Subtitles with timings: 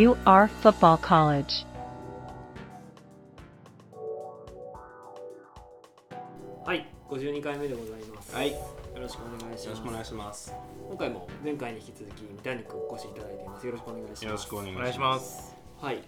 [0.00, 1.66] UR Football College.
[6.64, 8.34] はい、52回目でございます。
[8.34, 9.68] はい、よよろしくお願いします。
[9.68, 10.54] ろしくお願いします。
[10.88, 13.66] 今回も前回に引き続き三谷君お越しいただいています。
[13.66, 14.24] よろしくお願いします。
[14.24, 15.56] よろしくお願いします。
[15.78, 16.02] はい。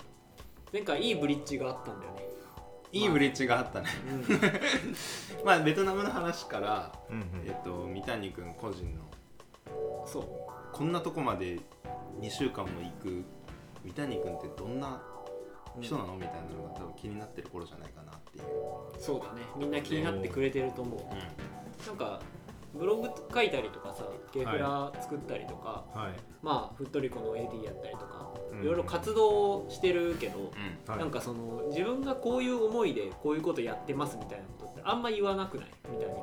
[0.72, 2.22] 前回いいブリッジがあったんだよね。
[2.92, 3.88] いいブリッジがあったね。
[4.08, 9.02] うん、 まあベトナムの話から、うんうんえっと三谷君個人の
[10.06, 10.24] そう。
[10.72, 11.60] こんなとこまで
[12.22, 13.24] 2週間も行く
[13.84, 15.02] 三谷君ってどんな
[15.80, 16.14] 人なの？
[16.14, 18.44] みたいなのが多分気になってる頃じゃないかなっていう。
[18.98, 19.42] そうだね。
[19.56, 21.86] みんな気になってくれてると思う。
[21.86, 22.20] なんか
[22.74, 26.12] ブログ書いたりとかさ、ゲフラ作ったりとか、はい。
[26.42, 30.38] まあフットリコの AD やったりとか、うんいろいろ活動してるけど。
[30.38, 30.46] うん。
[30.90, 35.66] はいなんかその自分がこういう思いでこういうことやってますみたいなことってあんま言わなくない？
[35.90, 36.14] みたいな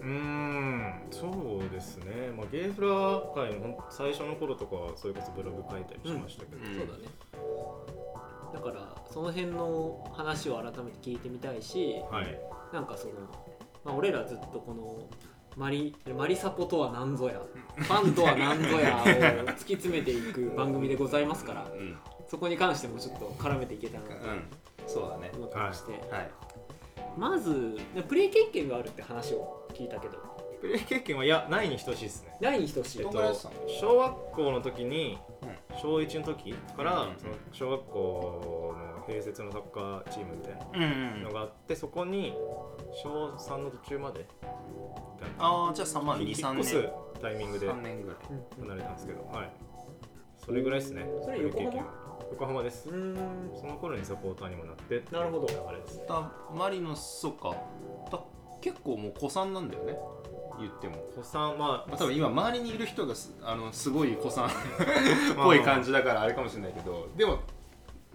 [0.00, 2.32] うーん、そうですね。
[2.36, 2.88] まあゲーフラ
[3.34, 7.08] 界のほん最初の頃とかはそれこそブログ書いたりしましたけど、うんそうだね
[8.52, 12.38] だからその辺の話を改めて聞いてみたいしはい。
[12.72, 13.14] なんかその、
[13.84, 15.06] まあ、俺らずっとこの
[15.56, 17.40] マリマリサポとは何ぞや
[17.76, 21.96] ファンとは何ぞやを突き詰めていく番組でございますからうん。
[22.28, 24.42] そこに関してもちょっと絡めていけたらなとうん。
[24.86, 25.30] そうだね。
[25.34, 26.30] 思ってまして、はい。
[27.18, 30.18] まずプレイ経験があるって話を聞いたけど
[30.60, 32.36] プレイ経験はいやないに等しいですね。
[32.40, 35.48] 何に等しいどんぐらいやってたの小学校の時に、うん
[35.80, 42.34] 小1の時から、うんその小学校の併設のサッカーチームみたいなうんのがあって、そこに
[43.00, 44.26] 小3の途中まで
[45.38, 46.88] ああ、じゃあ3万2、3引っ越。
[47.22, 48.16] タイミングで3年ぐらい。
[48.58, 49.52] うん離れたんですけど、はい。
[50.44, 51.06] それぐらいですね。
[51.22, 51.72] それ横浜？
[52.32, 52.92] 横浜ですう。
[52.92, 56.02] ーんその頃にサポーターにもなってなるほど流れです
[56.56, 57.54] マリノス、そっか。
[58.58, 59.98] だ結構もう子さんなんだよね。
[60.58, 60.96] 言っても。
[61.14, 64.50] 子さんまあまあ、多分今周りにいる人がすあのすごい子さんっ
[65.36, 67.32] ぽい感じだからあれかもしれないけどでも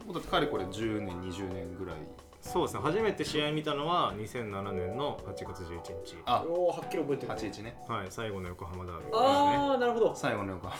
[0.06, 1.96] もうだってかれこれ10年20年ぐらい。
[2.42, 2.82] そうですね。
[2.84, 6.18] 初めて試合見たのは2007年の8月11日。
[6.26, 6.44] あ。
[6.46, 7.32] おおはっきり覚えてる。
[7.32, 7.78] 81ね。
[7.88, 9.06] はい最後の横浜ダービー。
[9.06, 10.14] ですねああなるほど。
[10.14, 10.78] 最後の横浜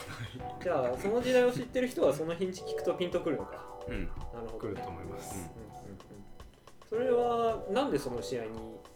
[0.62, 3.64] じゃあその時代を知ってる人はその日にち聞くとピンとくるのか。
[3.88, 4.04] うん。
[4.04, 4.10] なる
[4.46, 5.54] ほど来ると思います、うんうんうん
[6.94, 8.50] それはなんでその試合に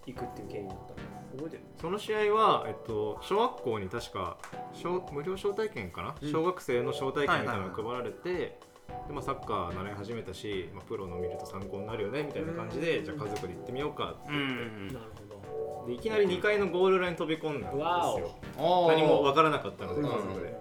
[0.07, 0.99] 行くっていう経緯になったの？
[1.37, 1.63] 覚えてる？
[1.81, 4.39] その試合は、えっと、小学校に確か
[4.73, 6.31] 小無料招待券かな、うん。
[6.31, 13.05] 小学生の招待券みたいなのがはい配られて、でまあ、サッカー習い始めたし、まあ、プロの見ると参考になるよねみたいな感じで、うん。
[13.05, 15.01] じゃあ家族で行ってみようかってう言って、んなる
[15.51, 20.07] ほでいきなり2階のゴールラインに飛び込んだんですわよあ何も分からなかったのでうん。
[20.07, 20.55] 家族で。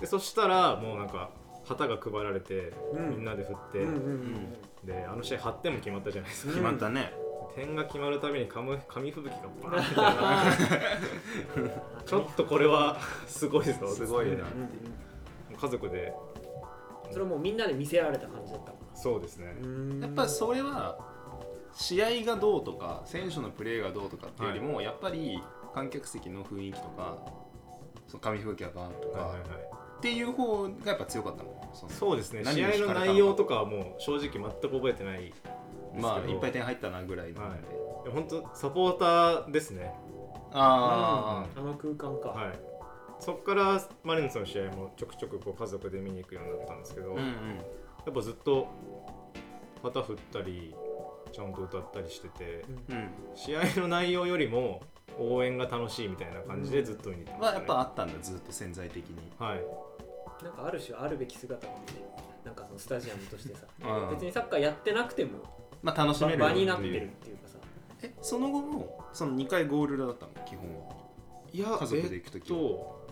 [0.00, 1.30] でそしたらもうなんか
[1.66, 3.10] 旗が配られて、うん。
[3.10, 7.12] みんなで振って、どうんうんうんであの試合8点も決まったじゃないですか、決まったね。
[7.54, 13.86] 点が決まるたびに紙紙吹雪がバーンみたいな ちょっとこれはすごいぞ。
[13.88, 14.44] すごいな。
[15.56, 16.12] 家族で。
[17.10, 19.54] それはもうみんなで見せられた感じだったかそうですね、
[20.00, 20.96] なやっぱそれは
[21.72, 25.42] 試合がどうとか選手のプレーがどうとかっていうよりも、やっぱり
[25.74, 27.18] 観客席の雰囲気とか
[28.06, 29.58] その紙吹雪がバーンとか、はいはいはい。
[29.98, 32.42] っていう方がやっぱ強かったのそのそうですね。
[32.44, 35.54] 何試合の内容とかはもう正直全く覚えてないですけど。
[36.00, 38.06] まあいっぱい点入ったなぐらいなんで、い。
[38.06, 39.94] や本当サポーターですね。
[40.52, 42.28] ああの空間か。
[42.30, 42.58] はい。
[43.20, 47.32] そこからマリノスの試合もちょくちょくこう家族で見に行くようになったんですけど、あ、うんうん、や
[48.10, 48.68] っぱずっと
[49.82, 50.74] 旗振ったり
[51.32, 53.08] ちゃんと歌ったりしててうん。
[53.34, 54.82] 試合の内容よりも
[55.18, 57.52] 応援が楽しいみたいな感じでずっと見に行ってました、ね。
[57.52, 59.16] はやっぱあったんだずっと潜在的に。
[59.38, 59.64] はい
[60.42, 61.92] なんかある種あるべき姿なんで
[62.44, 63.66] なんかそのスタジアムとしてさ。
[63.82, 64.10] うん。
[64.10, 65.38] 別にサッカーやってなくても
[65.82, 67.58] まあ楽しめる場になってるっていうかさ。
[68.02, 70.32] えその後もその2回ゴール裏だったの？
[70.44, 70.94] 基本は。
[71.52, 73.04] いや家族で行く時えっと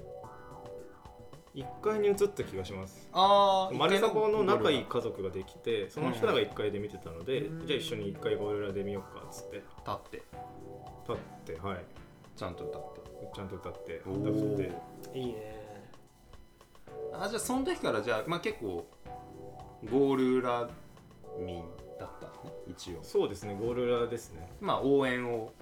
[1.55, 3.09] 1階に移った気がします。
[3.13, 7.67] あマリサポの仲いい立家族ができてその人らが1階で見てたので、うん。
[7.67, 9.59] じゃあ一緒に1階ゴール裏で見ようかっつって。
[9.59, 9.63] っ
[10.11, 10.23] て。
[11.09, 11.85] 立ってはい。
[12.37, 13.31] ちゃんと立って。
[13.35, 15.19] ちゃんと歌っておー旗振って。
[15.19, 15.62] いいね
[17.15, 18.87] あじゃあその時からじゃあ、まあ、結構
[19.91, 20.69] ゴール裏
[21.39, 21.65] 民
[21.99, 22.99] だったのね一応。
[23.03, 24.49] そうですねゴール裏ですね。
[24.61, 25.53] まあ応援を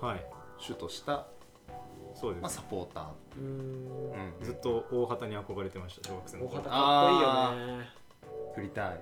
[0.00, 0.24] はい。
[0.58, 1.26] 主とした、ま
[1.72, 4.12] あ、そうです、サポーター、うーん。
[4.38, 4.44] うん。
[4.44, 6.60] ずっと大旗に憧れてました小学生の頃。
[6.60, 7.88] 大旗かっこいいよね。
[8.54, 9.00] 振りたい。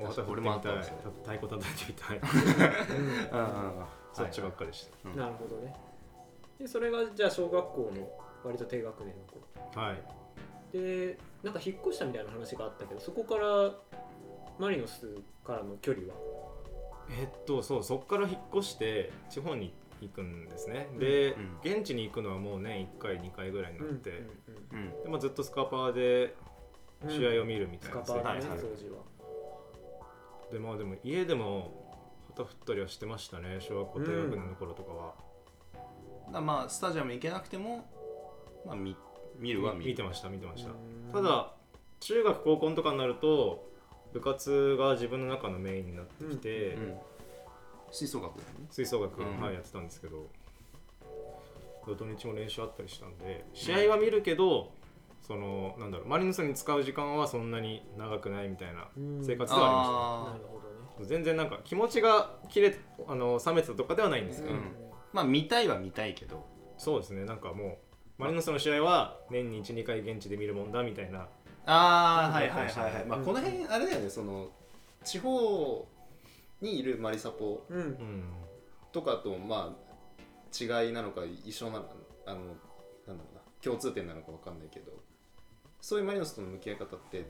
[0.00, 0.94] 大旗振って俺みたいもあったんですよ。
[1.22, 2.20] 太鼓叩いてみたい。
[3.32, 3.38] うん。
[3.38, 3.78] うん。
[3.78, 5.16] うんそっちばっかりでしうん。
[5.16, 5.74] なるほどね。
[6.58, 8.08] でそれがじゃあ小学校の
[8.44, 9.44] 割と低学年の頃。
[9.72, 10.02] たはい。
[10.72, 13.72] でなんか引っ越したみたいな話があったけどそこから
[14.58, 15.06] マリノス
[15.44, 16.14] からの距離は？
[17.10, 21.58] えっとそうそこから引っ越して地方に行くんですね、で、うん。
[21.62, 24.10] 現地に行くのはもう年1回2回ぐらいになって、
[24.72, 26.34] うんでまあ、ずっとスカパーで
[27.04, 27.10] うん。
[27.10, 27.96] 試合を見るみたいな。
[28.00, 29.02] 生スカパーだね掃除は
[30.50, 31.92] でまあでも家でも
[32.28, 33.58] 旗振ったりはしてましたね。
[33.60, 35.14] 小学校低学年の頃とかは、
[36.32, 37.86] だまあスタジアム行けなくても、
[38.66, 38.96] まあ、見
[39.38, 39.90] 見るは見る。
[39.90, 40.70] 見てました見てました。
[40.70, 40.76] うん。
[41.03, 41.52] ただ
[42.00, 43.68] 中学高校とかになると
[44.12, 46.94] 部活が自分の中のメインになってきて、うん
[47.90, 49.40] 吹奏楽ね吹奏楽、うん。
[49.40, 50.26] はい、やってたんですけど
[51.86, 54.72] 土日も練習あったりしたんで試合は見るけど、
[55.22, 59.24] そのなんだろうマリノスに使う時間はそんなに長くないみたいなうん。
[59.24, 60.60] 生活ではありました、あなるほ
[60.98, 61.08] どね。
[61.08, 62.76] 全然なんか気持ちが切れ
[63.06, 64.72] あの冷めてたとかではないんですけど、うん。
[65.12, 66.44] まあ見たいは見たいけど。
[66.78, 67.24] そうですね。
[67.24, 67.76] なんかもう
[68.18, 71.26] マリノスの試合は年に12回現地で見るもんだみたいな。
[71.66, 72.94] ああはいはいはい。
[72.94, 74.48] はいまあこの辺あれだよねその
[75.04, 75.86] 地方
[76.60, 77.76] にいるマリサポうん。
[77.76, 78.24] うん
[78.92, 81.82] とかとまあ違いなのか一緒な
[82.26, 82.54] あのなんだ
[83.06, 84.92] ろうな共通点なのかわかんないけど。
[85.80, 87.26] そういうマリノスとの向き合い方って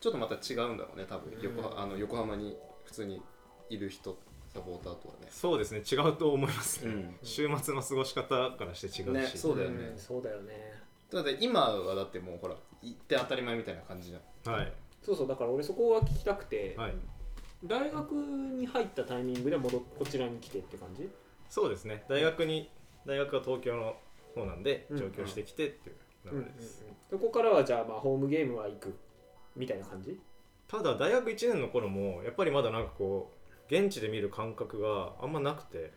[0.00, 1.36] ちょっとまた違うんだろうね多分。
[1.42, 3.20] 横,、うんあの横浜に普通に
[3.68, 4.16] いる人
[4.52, 5.28] サポーターとはね。
[5.30, 5.80] そうですね。
[5.80, 7.16] 違うと思いますね、うん。
[7.22, 9.94] 週末の過ごし方からして違うし、ねそうだよね。
[9.94, 10.74] んそうだよね。
[11.10, 14.52] だって今はだってもうほら行って当たり前みたいな感じじゃん。
[14.52, 14.72] はい。
[15.02, 16.94] そうそうだから俺そこは聞きたくて、はい。
[17.64, 21.08] 大学に入ったタイミングで戻っこちらに来てって感じ？
[21.48, 22.04] そうですね。
[22.08, 22.70] 大学に
[23.06, 23.96] 大学は東京の
[24.34, 24.98] 方なんでうん。
[24.98, 25.96] 上京してきてっていう
[26.30, 28.94] 流れです、そこからはじゃあまあホームゲームは行く
[29.56, 30.18] みたいな感じ？
[30.68, 33.41] ただ大学1年の頃もやっぱりまだなんかこう
[33.74, 35.92] 現地で見る感覚があんまなくて。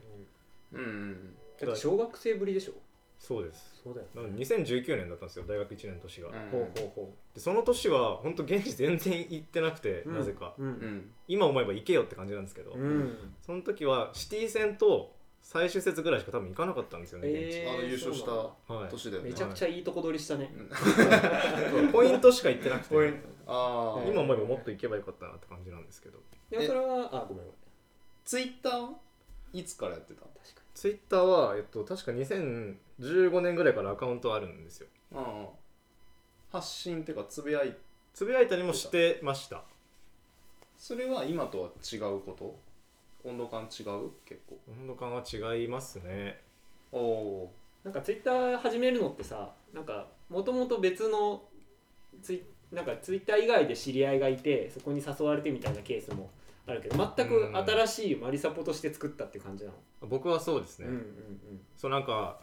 [0.74, 0.80] うん。
[0.80, 2.74] うんだって小学生ぶりでしょ？
[3.18, 3.81] そうです。
[3.83, 6.50] そうだよなので2019年だったんですよ大学1年の年が、うん。
[6.51, 10.54] ほうほうほでその年は本当現地全然行ってなくて、うなぜか。
[10.57, 10.69] ううん。
[10.72, 13.33] ん今思えば行けよって感じなんですけど、うん。
[13.42, 18.92] その時はシティ戦と最終節ぐらいしか多分行かなかったんですよね、えーあの優勝したそうなんはい。
[18.92, 19.30] 年だよね。
[19.30, 20.51] めちゃくちゃいいとこ取りしたね、
[21.94, 22.95] ポイントしか行ってなくて。
[23.48, 26.18] ああ今思えばもっと行けばよかったなって感じなんですけど。
[26.50, 27.54] でもそれはあごめんごめん
[28.25, 28.89] ツイッターは
[29.54, 30.22] いつからやってた？
[30.22, 34.88] 確かツイッターは、えっと、確か2015年ぐらいからアカウントあるんですよ。
[35.13, 35.48] うんうん
[36.51, 37.75] 発信っていうかつぶやい
[38.13, 39.63] つぶやいたりもしてました。
[40.77, 42.57] それは今とは違うこと？
[43.27, 44.12] 温度感違う？
[44.25, 44.57] 結構。
[44.81, 46.39] 温度感は違いますね。
[46.92, 47.51] おお
[47.83, 51.44] なんかツイッター始めるのってさなんかもともと別の
[52.21, 56.30] ツイなんかツイッター以外で知り合いがいてそこに誘われてみたいなケースも
[56.67, 59.77] あるけど全く新しいマリサポとして作ったっていう感じなの、
[60.07, 61.01] 僕はそうですね、うんうん
[61.75, 62.39] そうなんか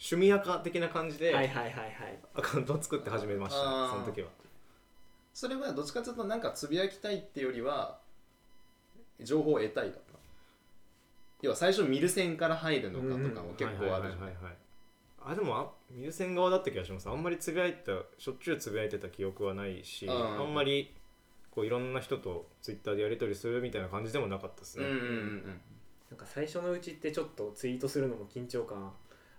[0.00, 2.18] 趣味アカ的な感じうんではいはいはいはい。
[2.34, 4.28] アカウントを作って始めました、その時は。
[5.34, 7.98] それはどっちかというとなんかつぶやきたいってよりは
[9.20, 10.00] 情報を得たいだった
[11.42, 14.20] 要は最初見る線から入るのかとかも結構あるじゃん。
[14.22, 14.36] はい
[15.20, 17.08] あでもあミルセン側だった気がします。
[17.08, 20.12] あんまりつぶやいたしょっちゅうつぶやいてた記憶はないし、うん。
[20.12, 20.94] あんまり
[21.58, 25.60] こういろんな人とツイッターでやり取りするみたいな感じでもなかったですね、うんうんうん
[26.08, 28.90] なんか最初のうちってちょっとツイートするのも緊張感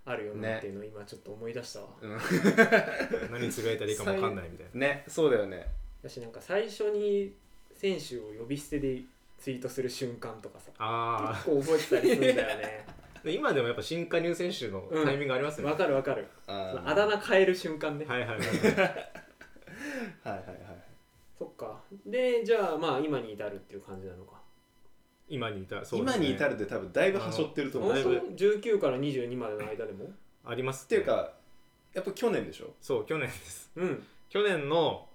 [0.06, 2.12] あるよなっていうのを今ちょっと思い出したわ、うん。
[2.12, 2.14] う
[3.28, 4.80] ん何つぶやいたらいいかも分かんないみたいな。
[4.80, 5.66] ねそうだよね。
[6.04, 7.34] だしなんか最初に
[7.74, 9.02] 選手を呼び捨てで
[9.40, 10.70] ツイートする瞬間とかさ。
[10.78, 12.86] あ結構覚えてたりするんだよね。
[13.26, 16.28] 今でもやっぱ新加入選手のタイミングありますよね、わかるわかる。
[16.46, 16.88] あー。
[16.88, 18.50] あだ名変える瞬間ね、はいはいはいはい。
[20.24, 20.69] はいはい
[22.06, 24.40] でじゃあまあ今に至るっていう感じなのか。
[25.28, 26.28] 今にいたそうで今すね。
[26.28, 27.94] に至るって多分だいぶはしょってると思う。
[27.94, 30.12] だいぶ本当19から22までの間でも？
[30.44, 31.34] ありますっていうか
[31.94, 32.74] やっぱ去年でしょ？
[32.82, 33.72] そう去年です。
[33.76, 34.04] うん。
[34.30, 35.08] 去年の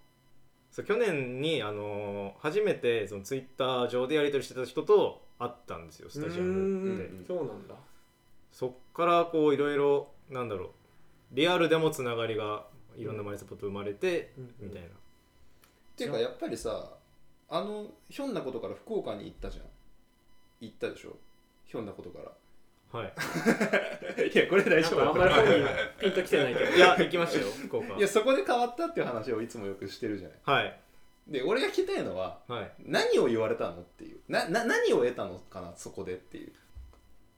[0.70, 7.04] そう去年に、あのー初めてそのツイッター上でやり取りしてた人と会ったんですよスタジアムで。
[7.04, 7.24] うーん。
[7.26, 7.74] そうなんだ。
[8.50, 10.68] そっからこういろいろなんだろう
[11.32, 12.66] リアルでもつながりが
[12.96, 14.88] いろんなマリサポと生まれて、みたいな
[15.94, 16.90] っていうかやっぱりさ
[17.48, 19.64] あのひょんなことから福岡に行ったじゃん。
[20.60, 21.16] 行ったでしょ？
[21.66, 22.32] ひょんなことから。
[22.98, 23.12] はい。
[24.34, 25.68] いやこれ大なんかあんまり本人
[26.00, 26.70] ピンときてないけど。
[26.72, 27.94] いや行きましたよ福岡。
[27.96, 30.38] いやそこで変わったっていう話をいつもよくしてるじゃない。
[30.44, 30.80] はい。
[31.28, 32.72] で俺が聞きたいのははい。
[32.80, 34.20] 何を言われたのっていう。
[34.28, 36.52] なな何を得たのかなそこでっていう。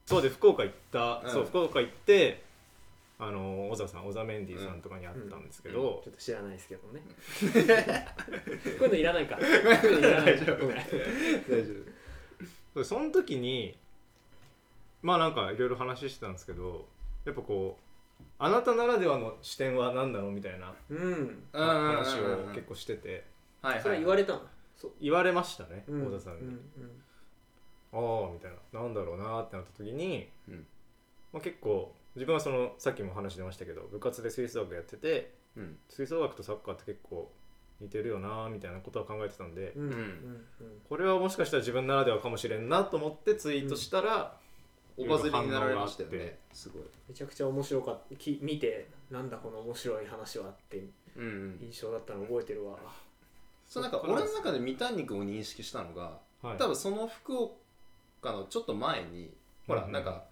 [0.05, 1.31] そうで福岡行った、うん。
[1.31, 2.43] そう福岡行って
[3.19, 7.01] あの小沢さん小沢メンディーさんとかに会ったんですけど、ちょっと知らないですけどね。
[8.77, 9.35] こういうのいらないか。
[9.35, 10.37] らこういうのいらない。
[10.37, 10.67] 大丈夫。
[10.67, 11.73] 大丈
[12.75, 13.75] でその時に
[15.01, 16.87] まあなんかいろいろ話してたんですけど
[17.25, 21.43] やっぱこうあなたならではの視点は何なのみたいなうん。
[21.51, 23.25] 夫話を結構してて。
[23.63, 24.41] はいそれは言われたの？
[25.01, 26.05] 言われましたねうん。
[26.05, 26.59] 小田さんに、うん。
[27.93, 28.79] ああみたいな。
[28.79, 30.67] なんだろうなってなった時に、うん。
[31.33, 35.77] まあ、結構自分はそのさっきも話出ましたけど部活で吹奏楽やっててうん。
[35.89, 37.31] 吹奏楽とサッカーって結構
[37.81, 39.83] 似てるよなみたいなことは考えてたんで、うん。
[39.83, 39.89] うん。
[39.89, 40.45] うんうん
[40.87, 44.37] これはもしかしたら自分ならではかもしれんなと思ってツイートしたら、
[44.95, 46.39] おバズりになられましたよね。
[46.53, 48.15] すごいめちゃくちゃ面白かった。
[48.15, 50.77] き見てなんだこの面白い話はって
[51.17, 51.59] うんうん。
[51.61, 52.77] 印象だったの覚えてるわ。
[53.67, 56.57] そうなんか俺の中で三谷君を認識したのがはい。
[56.57, 57.33] 多分その福
[58.21, 59.33] 岡のちょっと前に
[59.67, 59.91] ほらうん。
[59.91, 60.23] なんか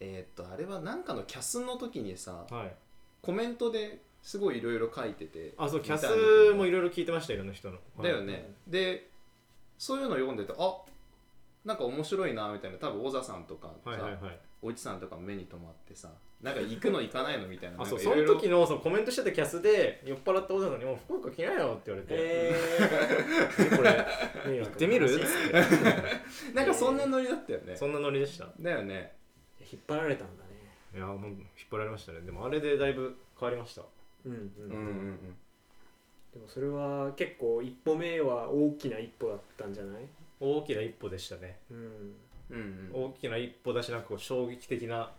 [0.00, 2.74] えーっとあれはなんかのキャスの時にさはい、
[3.22, 9.10] コメントですごいいろいろ書いててあそうキャスもいろいろ聞いてましたいろんな人の、はいだよね、で
[9.78, 10.76] そういうの読んでてあ
[11.64, 12.78] なんか面白いなみたいな。
[12.78, 14.38] 多分小沢さんとかさ、はいはいはい。
[14.62, 16.08] おじさんとか目に留まってさ
[16.42, 22.54] なんか行くの行かないのみたいなあそうその時のそのコメントしてたキャスで酔っ払った小田さんに「もう福岡来ないよ」って言われて「え
[23.72, 27.76] えこれー、 行ってみる?」っ てなんかそんなノリだったよね。
[27.76, 28.48] そんなノリでした。
[28.58, 29.17] だよね
[29.70, 30.50] 引っ張られたんだね。
[30.94, 31.38] いやもう引っ
[31.70, 32.20] 張られましたね。
[32.22, 33.82] でもあれでだいぶ変わりました。
[34.26, 34.80] うんうん、うんう
[35.12, 35.36] ん
[36.34, 40.02] でもそれは結構一歩目は大きな一歩だったんじゃない？
[40.40, 41.58] 大きな一歩でしたね。
[41.70, 41.76] うん。
[41.76, 41.84] うん
[42.50, 45.10] うんうん大きな一歩だしなんかこう衝撃的な。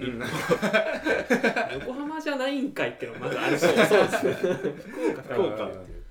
[0.04, 0.20] ん
[1.80, 4.34] 横浜じゃないんかいっていうのがまずあるしそうですね。
[4.74, 5.34] 福岡か。
[5.34, 5.66] 福岡。
[5.68, 6.04] っていう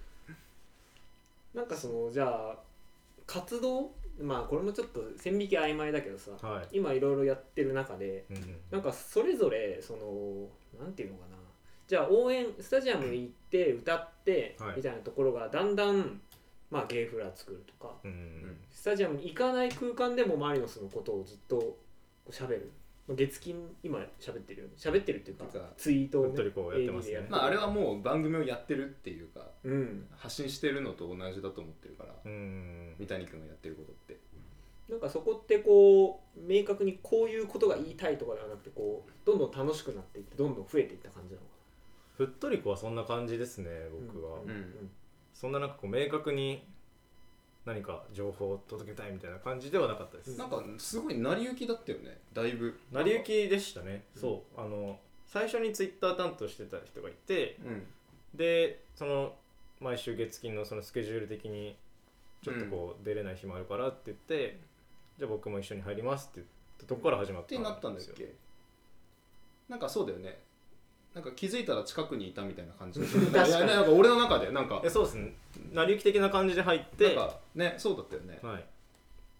[1.53, 2.57] なんかそのじゃあ
[3.25, 8.57] 活動まあこれもちょっと線引き曖昧だけどさはい、今いろいろやってる中でうんうん。
[8.71, 11.37] なんかそれぞれそのなんていうのかな。
[11.87, 14.77] じゃあ応援スタジアムに行って歌ってはい。
[14.77, 16.21] みたいなところがだんだん
[16.69, 17.95] まあゲイフラ作るとか。
[18.03, 21.77] うんうんスタジアムに行かない空間でもマリノスのことをずっと
[22.29, 22.71] 喋る。
[22.71, 22.78] まあ
[23.15, 24.73] 月金今喋ってるよね。
[24.77, 25.45] 喋ってるっていうか
[25.77, 27.25] ツイートを、ふっとりこうやってますね。
[27.29, 30.05] まああれはもう番組をやってるっていうかうん。
[30.15, 32.31] 発信してるのと同じだと思ってるからうん。
[32.31, 34.17] うん三谷君がやってることって。
[34.89, 41.53] なんかそこってこう明確にこういうことが言いたいとかではなくてこうどんどん楽しくなっていってどんどん増えていった感じなのか
[42.17, 43.69] ふっとりこはそんな感じですね
[44.11, 44.89] 僕は、なうん。
[45.33, 46.67] そんななんかこう明確に
[47.69, 52.17] 何か情報を届けたいみたいな感じではなかったです、なんかすごい成り行きだったよね。
[52.33, 52.79] だいぶ。
[52.91, 54.21] 成り行きでしたね、うん。
[54.21, 54.59] そう。
[54.59, 57.83] あの最初にツイッター担当してた人がいてうん。
[58.33, 59.35] でその
[59.79, 61.77] 毎週月金のそのスケジュール的に
[62.41, 64.59] ちょっとこう出れない日もあるからって言って、
[65.19, 66.47] じゃあ僕も一緒に入りますって言っ
[66.79, 68.33] たとこから始まっったてなったんだっよけ？
[69.67, 70.39] なんかそうだよね
[71.13, 72.99] なんか気づいたら近くにいたみたいな感じ。
[73.01, 73.49] 確かに。
[73.49, 74.81] いやなんか俺の中でなんか。
[74.83, 75.13] えそうです。
[75.15, 75.33] ね
[75.73, 77.15] 成り行き的な感じで入って。
[77.15, 78.39] なんかねそうだったよね。
[78.41, 78.65] はい。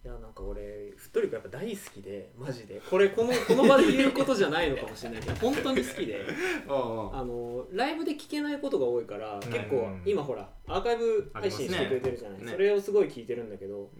[0.02, 2.80] いやなんか俺ふっとりこやっぱ大好きでマジで。
[2.90, 6.26] これこのこの場で言うことじゃないのかもしれないけど 本当に好きで。
[6.66, 7.18] ああ。
[7.20, 9.40] あのライブで聞けないことが多いからん。
[9.40, 12.50] 結構今ほらアーカイブ配信してくれてるじゃない、ね。
[12.50, 13.90] それをすごい聞いてるんだけど、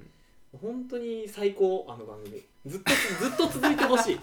[0.60, 2.42] 本当に最高あの番組。
[2.66, 2.92] ずっと
[3.28, 4.18] ずっと続いてほしい、い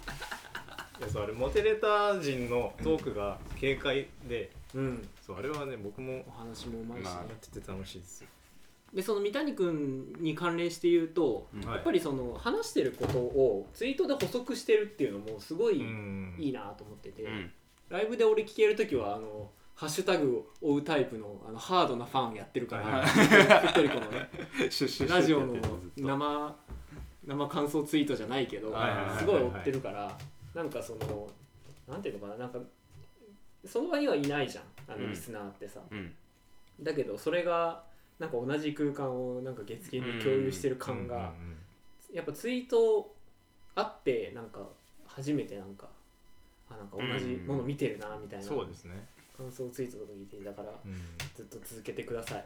[1.01, 7.10] やそうあれモテレーター陣のトークが軽快で、うん、そうあれはね僕もお話もうまいし、ね。
[7.10, 8.27] まあやってて楽しいですよ、
[8.94, 11.62] でその三谷君に関連して言うと、うん。
[11.66, 11.75] はい。
[11.75, 16.36] やっぱりその話してることをツイートで補足してるっていうのもすごいうん。
[16.39, 17.51] いいなと思ってて、うん。
[17.89, 25.56] ライブで俺聞ける時はあのハッシュタグを追うタイプのあのハードなファンやってるから、はいふっとりこのね シュッシュッシュッラジオの
[25.96, 26.56] 生
[27.25, 29.20] 生感想ツイートじゃないけどはいはいはいはい。
[29.20, 30.18] すごい追ってるから
[30.54, 31.30] なんかその
[31.88, 32.60] なんていうのかななんか
[33.66, 36.13] その場にはいないじゃんあうんのリスナーってさ、うん。
[36.82, 37.84] だけどそれが
[38.20, 41.34] なんか同じ空間をなんか月金に共有してる感が、
[42.12, 43.13] やっぱツイート
[43.75, 44.62] あってなんか
[45.06, 45.88] 初めてなんか
[46.70, 50.96] あなんか同じもの見てるなみたいな感想ツイートとか聞いてだからうん。
[51.36, 52.38] ずっと続けてください。
[52.39, 52.46] で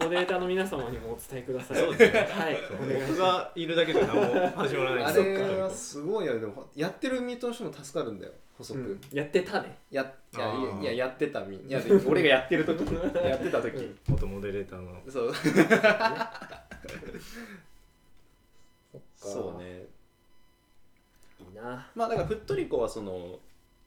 [0.00, 1.76] モデレーターの皆様にもお伝えください。
[1.76, 2.28] そうですね。
[2.30, 2.56] はい。
[3.08, 4.22] 僕がいるだけで何も
[4.56, 5.04] 始まらない。
[5.04, 9.00] あですれはすごいよでもやってる身としても助かるんだよ補足、うん。
[9.12, 9.78] やってたね。
[9.90, 12.80] やいやいやいややってたみいやで俺がやってる時。
[13.24, 15.00] やってた時、うん元モデレーターの。
[15.08, 15.32] そう。
[19.16, 19.86] そうね。
[21.40, 21.90] いいな。
[21.94, 23.38] まあだからふっとりこはその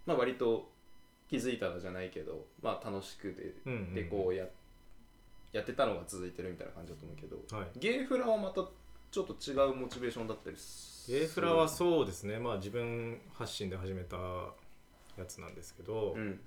[0.05, 0.69] まあ割と
[1.29, 4.45] 気づいたらじゃないけどまあ楽しくで,、でこうや
[5.55, 7.79] やってたのが続いてるみたいな感じだと思うけどはい。
[7.79, 8.61] ゲーフラはまた
[9.09, 12.39] ちょっと違うモチベーションだったりすゲーフラはそうですね。
[12.39, 14.17] まあ自分発信で始めた
[15.17, 16.41] やつなんですけど、うん。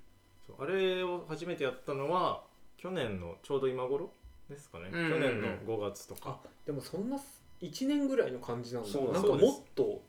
[0.59, 2.43] あれを初めてやったのは
[2.77, 4.13] 去年のちょうど今頃
[4.51, 5.13] ですかね、うんうんうん。
[5.13, 6.39] 去年の5月とか。
[6.45, 7.17] あでもそんな
[7.63, 8.91] 1年ぐらいの感じなんだ。
[8.91, 9.39] そうなんかもっ
[9.75, 10.03] と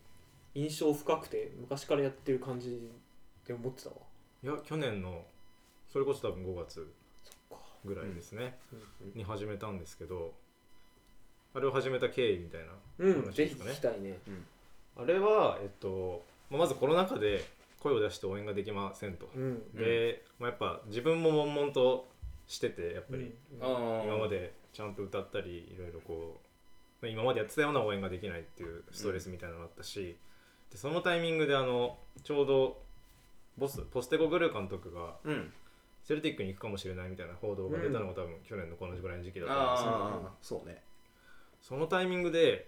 [0.55, 2.91] 印象深くて昔からやってる感じ
[3.43, 3.95] って思ってたわ。
[4.43, 5.23] いや去年の
[5.87, 6.93] それこそ多分5月
[7.85, 8.57] ぐらいですね、
[9.03, 9.11] うん。
[9.15, 10.33] に始めたんですけど
[11.53, 13.71] あれを始めた経緯みたいな話ですかね。
[13.71, 14.19] 聞きたいね。
[14.95, 17.43] あれは、えっと、まずコロナ禍で
[17.79, 19.71] 声を出して応援ができませんと、うん。
[19.73, 22.07] で、まあ、やっぱ自分も悶々と
[22.47, 26.39] しててやっぱり、今までちゃんと歌ったりいろいろこ
[27.01, 30.17] う今までやってたような応援ができないっていうストレスみたいなのがあったし、
[30.71, 32.81] でそのタイミングであのちょうど
[33.57, 35.53] ボスポステゴグルー監督がうん
[36.09, 40.81] セルティックに行くかもしれないみたいな報道が出たのが多分去年のこのぐらいの時期だったんですけど、ああそうね。
[41.61, 42.67] そのタイミングで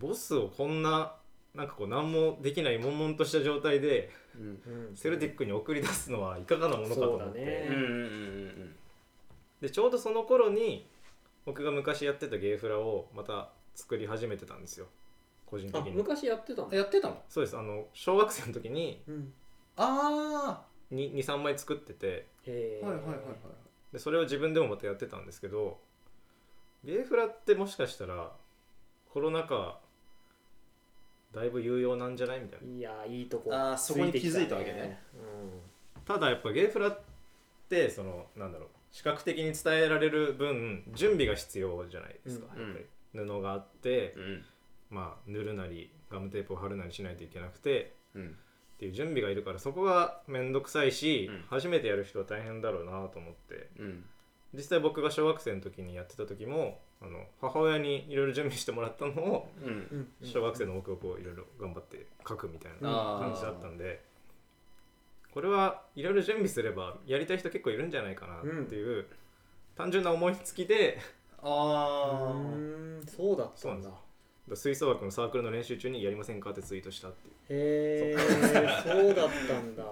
[0.00, 1.12] ボスをこんな
[1.54, 4.10] なんかこう何もできない悶々とした状態で
[4.94, 7.68] セルティックに送り出すのはいかがなものかと思って、
[9.60, 10.86] でちょうどその頃に
[11.44, 14.86] 僕が昔やってたゲーフラをまた作り始めてたんですよ。
[15.44, 15.90] 個人的に。
[15.90, 16.68] あ昔やってたの？
[16.68, 17.58] うんやってたのそうです。
[17.58, 19.34] あの小学生の時にうん。
[19.76, 22.26] あ23枚作ってて。
[22.46, 22.86] へー。
[22.86, 23.26] あはいはいはいはい。
[23.92, 25.78] でそれを自分でもまたやってたんですけど
[26.84, 28.32] ゲーフラってもしかしたら
[29.12, 29.80] コロナ禍
[31.32, 32.40] だいぶ有用なんじゃない？
[32.40, 32.66] みたいな。
[32.66, 33.50] いやいいとこ。
[33.52, 34.98] あーそこに気づいたわけね。
[36.04, 37.00] ただやっぱゲーフラっ
[37.68, 42.62] てそのなんだろう視覚的に伝えられる分準備が必要じゃないですか、うん。
[42.62, 42.86] やっぱり。
[43.26, 44.44] 布があって、うん。
[44.90, 48.36] まあ塗るなりガムテープを貼るなりしないといけなくてうん
[48.78, 51.44] っていう準備がいるからそこが面倒くさいし、うん。
[51.50, 53.68] 初めてやる人は大変だろうなと思って。
[53.76, 54.04] うん。
[54.54, 60.08] 実際僕が小学生の時にやってた時もあの母親にいろいろ準備してもらったのをうん。
[60.22, 62.88] 小学生の僕をこういろいろ頑張って書くみたいな
[63.20, 64.00] 感じだったんで
[65.34, 69.06] これはいろいろ準備すればやりたい人結構いるんじゃないかなっていう
[69.76, 70.98] 単純な思いつきで
[71.42, 73.06] あうーん。
[73.06, 73.90] そうだったんだ
[74.56, 77.34] 吹奏楽のサークルの練習中にやりませんかってツイートしたっていう。
[77.50, 78.16] へえ
[78.82, 79.14] そう。
[79.14, 79.84] だったんだ。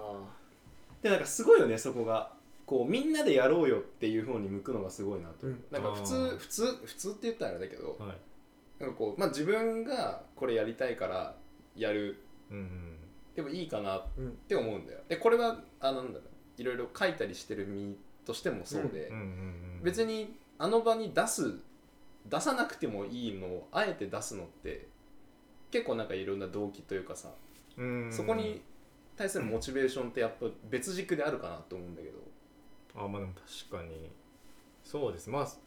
[1.02, 2.34] でなんかすごいよねそこが。
[2.64, 5.64] こうみんなでやろうよっていう方に向くのがすごいなと、うん。
[5.70, 8.82] なんか普通普通普通って言ったらあれだけど、はい。
[8.82, 11.36] なんかこうまあ自分がこれやりたいから
[11.76, 12.16] やる。
[12.50, 12.92] うんうん
[13.36, 15.00] でもいいかなっうんて思うんだよ。
[15.08, 16.28] でこれはあのなんだろう。
[16.60, 19.80] いろいろ書いたりしてる身としてもそうで、うんうんうん。
[19.82, 21.54] 別にあの場に出す
[22.28, 24.88] 出さなくてもいいのをあえて出すのって
[25.70, 27.30] 結構なんかいろんな動機というかさ、
[27.76, 28.12] うん。
[28.12, 28.62] そこに
[29.16, 32.18] 対するモチベーションってやっぱ別軸であるかなと思うんだけど。
[32.94, 34.10] あまあでも確かに。
[34.82, 35.28] そうです。
[35.30, 35.58] まあそ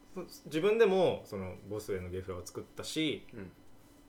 [0.46, 3.52] 自分でもそのボスへのゲーフラを作ったしうん。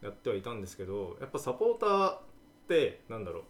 [0.03, 2.21] やってはいたんですけどやっぱサポーターっ
[2.69, 3.43] てなんだろう。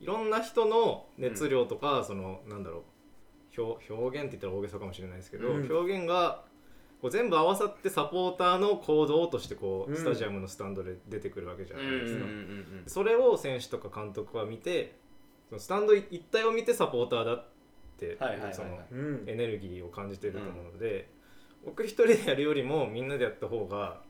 [0.00, 2.82] いろんな人の熱量とか、そのなんだろう。
[3.60, 5.72] 表表現って言ったら大げさかもしれないですけど、うん。
[5.72, 6.44] 表現が
[7.00, 9.96] こう全部合わさってサポーターの行動としてこう、うん。
[9.96, 12.24] スタジアムのスタンドで出てくるわけじゃないですか。
[12.24, 14.96] んそれを選手とか監督は見て
[15.48, 17.44] そのスタンド一体を見てサポーターだっ
[17.98, 18.18] て
[19.26, 21.08] エネルギーを感じてると思うので、
[21.64, 24.00] 僕一人でやるよりもみんなでやった方が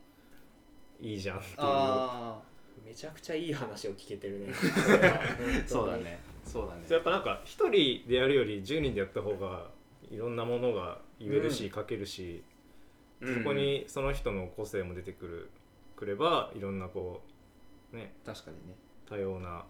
[1.00, 1.54] いいじゃんっていう。
[1.58, 2.40] あ
[2.84, 4.46] めちゃくちゃいい話を聞けてるね。
[5.66, 6.18] あそうだね。
[6.44, 6.86] そうだね。
[6.88, 9.70] やっぱなんか一人でやるより10人でやった方が
[10.10, 11.70] いろんなものが言えるし、うん。
[11.70, 12.57] 書けるし、うん
[13.20, 15.50] そこにその人の個性も出てくる
[15.96, 17.22] くればいろんなこ
[17.92, 18.14] うね。
[18.24, 18.74] 確かにね。
[19.08, 19.64] 多様な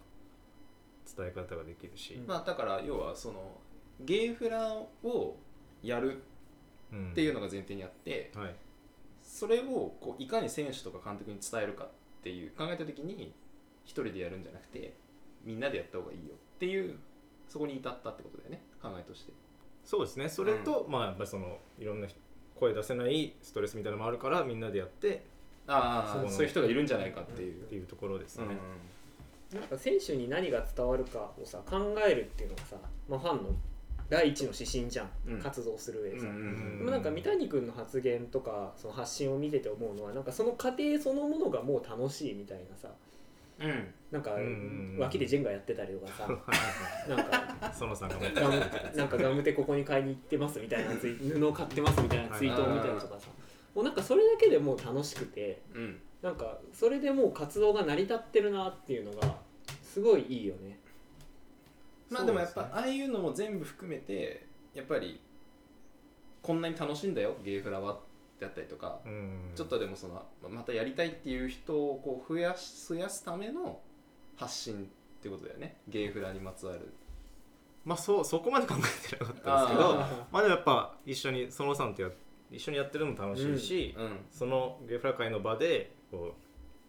[1.17, 3.59] 伝え方ができるし、うんまあだから要はその
[4.01, 5.37] ゲーフラを
[5.83, 6.23] やる
[6.93, 7.11] うん。
[7.13, 8.55] っていうのが前提にあって、はい。
[9.23, 11.89] それをこういかに選手とか監督に伝えるかっ
[12.23, 13.35] ていう考えた時に
[13.85, 14.95] 一人でやるんじゃなくて
[15.45, 16.99] みんなでやった方がいいよっていう
[17.47, 19.33] そこに至ったってことだよね考えとして。
[19.85, 20.29] そうですね。
[20.29, 22.19] それと、まあやっぱそのいろんな人
[22.59, 25.25] 声出せないストレスみたいなのもあるからみんなでやって
[25.67, 27.63] あそこのそういう人がいるんじゃないかっていう。
[27.63, 28.47] っていうところですね、
[29.53, 32.77] なんか選手に何が伝わるかをさ考えるっていうのがさ、
[33.09, 33.51] まあ、ファンの
[34.09, 35.39] 第一の指針じゃん、うん。
[35.43, 42.89] 活動する上でさ、うんでもなんか三谷君の発言とかその発信を見てて思うのはなんかその過程そのものがもう楽しいみたいなさ。
[42.89, 42.95] うん
[44.11, 44.31] なんか
[44.99, 46.29] 脇でジェンガやってたりとかさ。
[47.09, 47.59] なんか
[48.95, 53.29] なんかガムテここに買いに行ってますみたいなツイ布を買ってますみたいなツイートを見たりとかさ。
[53.75, 56.01] もうなんかそれだけでもう楽しくてうん。
[56.23, 59.39] なんかそれでもう活動が成り立ってるなっていうのが
[59.83, 60.79] すごいいいよね。
[62.11, 65.21] まあでもやっぱああいうのも全部含めてやっぱり
[66.43, 67.99] こんなに楽しいんだよゲーフラはっ
[68.39, 69.53] てあったりとか、うん。
[69.55, 73.81] ちょっとでもそのままたやりたいっていう人をこう増やし増やすための
[74.37, 75.81] 発信ってことだよね。
[75.89, 76.93] ゲーフラにまつわる。
[77.85, 82.11] まあそうそこまで考えてなかったんですけどあまあでもやっぱ一緒に園さんとや
[82.51, 84.19] 一緒にやってるのも楽しいし、うん。
[84.31, 86.35] そのゲーフラ会の場でこ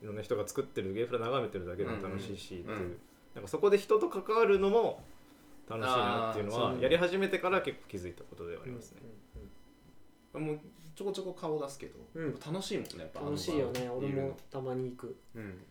[0.02, 2.76] ういろんな人が作ってるゲーフラ眺めてるだけでも楽しいしっていう、うん。
[2.76, 2.98] うん。
[3.36, 5.04] なんかそこで人と関わるのも
[5.70, 9.02] 楽しいなっていうのはやり始めてから結構気づいたことではありますね。
[10.40, 10.60] もう
[11.00, 12.34] ちょこちょこ顔出すけど、うん。
[12.46, 15.16] 楽しいもんねやっぱ楽しいよね俺もたまに行く。
[15.34, 15.64] うん。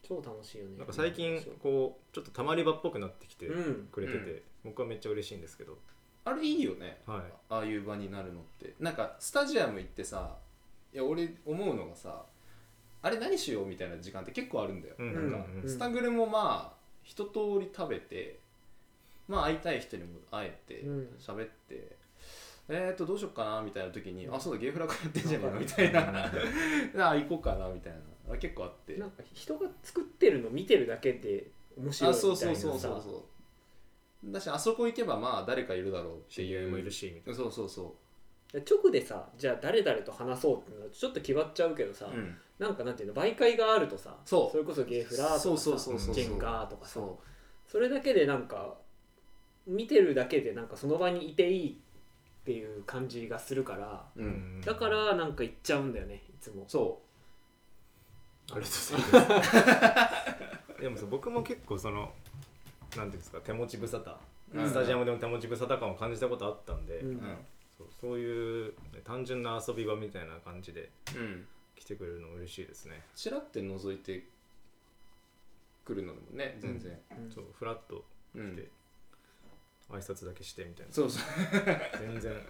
[0.00, 3.88] 超楽しいよねなんか最近こうちょっとたまり場っぽくなってきてうん。
[3.90, 4.40] くれてて、うん。
[4.66, 5.76] 僕はめっちゃ嬉しいんですけど。
[6.24, 7.02] あれいいよね。
[7.04, 7.20] はい。
[7.48, 8.74] ああいう場になるのって。
[8.78, 10.36] なんかスタジアム行ってさ
[10.94, 12.24] いや俺思うのがさ
[13.02, 15.68] あれ何しようみたいな時間って結構あるんだよ、うんなんか、うん。
[15.68, 18.38] スタグルもまあ一通り食べて
[19.26, 21.08] まあ会いたい人にも会えてうん。
[21.18, 21.95] 喋、って
[22.68, 26.00] えーとどうしよっかなみたいな時に、あそうだゲーフラがやってんじゃねえのみたいな。
[27.10, 28.96] あ行こうかなみたいなあ結構あって。
[28.96, 32.60] なんか人が作ってるの見てるだけで面白いあそうみたいなさ。
[32.62, 33.24] そうそうそうそ
[34.28, 36.48] うだしあそこ行けばまあ誰かいるだろうっていう。
[36.48, 37.68] 知り合いもいるしみたいそうそう。
[37.68, 37.94] そ
[38.54, 44.56] 直でさじゃあ誰々と話そうってなるとちょっと決まっちゃうけどさ、う、うん、なんかなんていうの媒介があるとさそう。
[44.56, 47.20] れこそゲーフラーとかさそうそうそうそうジェンガーとかさそ
[47.66, 48.74] それだけでなんか
[49.66, 51.80] 見てるだけでなんかその場にいていい
[52.46, 56.64] っていう感じがするからう、うん、だからなんか行っちゃうんだよねいつも。
[56.68, 57.00] そ
[58.52, 60.78] ありがとうございます。
[60.80, 64.16] でもさ僕も結構そのなんていうんですか手持ち無沙汰、
[64.54, 64.68] うん。
[64.68, 67.08] スタジアムでも手持ち無沙汰感を感じたことあったんで、うん。
[67.08, 67.36] ううん。
[67.76, 71.48] そうそういうね単純な遊び場みたいな感じでうん。
[71.74, 74.24] 来てくれるの嬉しいですね、ちらって覗いて
[75.84, 77.30] くるのもね全然、うん。
[77.30, 78.04] そうフラッと
[78.36, 78.52] うん。
[78.52, 78.70] 来て、
[79.90, 80.92] 挨拶だけしてみたいな。
[80.92, 81.22] そうそう。
[82.00, 82.32] 全然。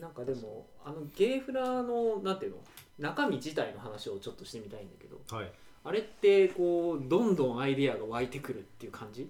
[0.00, 2.58] なんかでもあのゲーフラのなんていうの？
[2.98, 5.20] 中身自体の話をちょっとしてみたいんだけど。
[5.36, 5.52] はい。
[5.84, 9.22] あれってこうどんどんアイデアが湧いてくるっていう感じ？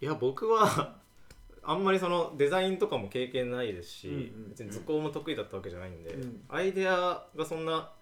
[0.00, 0.96] いや僕は
[1.62, 6.44] あんまりそのデザインとかも経験ないですし、うんうん別に図工も得意だったわけじゃないんで、うん。
[6.48, 7.92] アイデアがそんな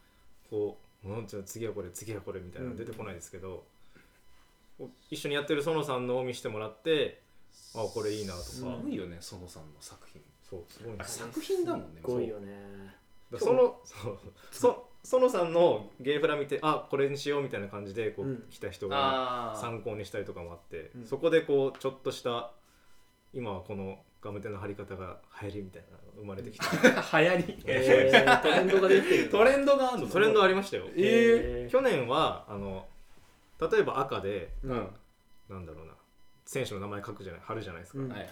[0.50, 3.64] こううんじゃあ次はこれ次はこれみたいなの出てこないですけど、
[5.10, 7.22] 一緒にやってる園さんのを見せてもらって
[7.74, 9.48] あこれいいなとか、すごいよね園さんの
[9.80, 10.22] 作品。
[10.48, 11.26] そうすごいんですよ。
[11.26, 12.00] あ作品だもんね。
[12.00, 12.96] すごいよね。
[13.38, 14.18] そのそう
[15.02, 18.44] そ園さんのゲーフラ見てあこれにしようみたいな感じでこう、うん。
[18.50, 21.06] 来た人があ参考にしたりとかもあって、うん。
[21.06, 22.52] そこでこうちょっとした
[23.32, 26.66] 今はこのガムテの貼り方が流行りみたいなのが生まれてきて。
[26.66, 27.62] あ 流行り。
[27.66, 28.42] えー。
[28.42, 29.30] トレンドができてる。
[29.30, 30.08] トレンドがあるの？
[30.08, 31.70] トレンドありましたよ、えー。
[31.70, 32.86] 去年はあの
[33.60, 34.70] 例えば赤でうん。
[34.70, 34.88] はい
[35.48, 35.92] なんだろうな。
[36.44, 38.08] 選手の名前書くじゃない貼るじゃないですか、うん。
[38.08, 38.28] はいはい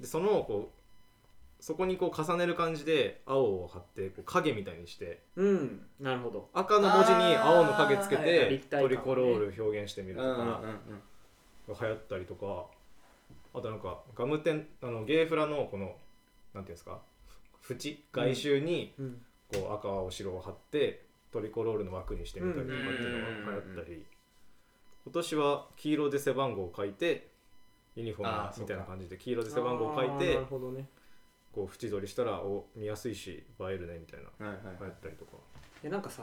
[0.00, 5.86] でそのこうそこにこう重ねる感じで青を貼ってこう影みたいにしてうん。
[6.00, 6.50] なるほど。
[6.52, 11.74] 赤の文字に青の影つけてトリコロール表現してみるとうんうんうん。
[11.74, 12.66] かが流行ったりとか
[13.54, 15.96] あとなんかガムテンあのゲーフラのこの
[16.54, 17.00] なんていうんですか
[17.70, 19.22] 縁外周にうん。
[19.52, 24.06] こう赤青白を貼ってトリコロールの枠にしてみたりとかっていうのが流行ったり
[25.04, 27.28] 今年は黄色で背番号を書いて
[27.96, 30.88] ユニフォームみたいな感じで黄色で背番号を書いてなるほどね。
[31.52, 34.90] こう縁取りしたらお見やすいし映えるねみたいなはいはい流はい。
[34.90, 35.32] 行ったりとか。
[35.84, 36.22] えなんかさ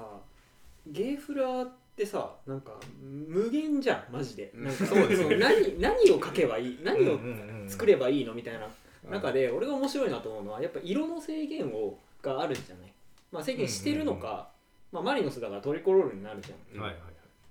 [0.88, 4.52] ゲーフラってさなんか無限じゃんマジで。
[4.56, 4.64] うん。
[4.66, 5.36] なんかそうですね。
[5.40, 7.20] 何何を書けばいい何を
[7.68, 8.66] 作ればいいのみたいな。
[8.66, 8.72] うん
[9.10, 12.94] 中で俺が面白いなと思うのはやっぱ色の制限をがあるんじゃない。
[13.32, 14.50] まあ制限してるのか、
[14.92, 16.82] まあ、マリノスだからトリコロールになるじゃん。
[16.82, 17.02] はいはい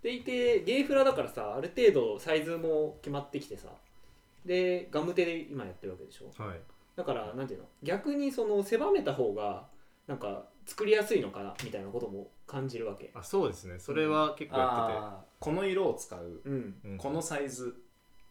[0.02, 3.68] でいてゲーフラだからさある程度サイズも決まってきてさ
[4.46, 6.42] でガムテで今やってるわけでしょ？
[6.42, 6.60] はい。
[6.96, 7.66] だからなんていうの？
[7.82, 9.66] 逆にその狭めた方が
[10.06, 13.10] なんか作りやすいのかなみたいなことも感じるわけ。
[13.14, 13.78] あそうですね。
[13.78, 14.98] それは結構やってて。
[14.98, 15.44] あー。
[15.44, 16.40] この色を使う。
[16.44, 16.74] うん。
[16.84, 16.96] うん。
[16.96, 17.74] このサイズ。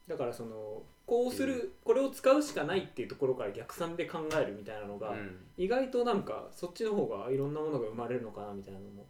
[0.08, 5.38] だからそのこうするこれを使うしかないっていうところから逆算で考えるみたいなのが、うん。
[5.58, 9.06] 意外となんかそっちの方がいろんなものが生まれるのかなみたいなのも。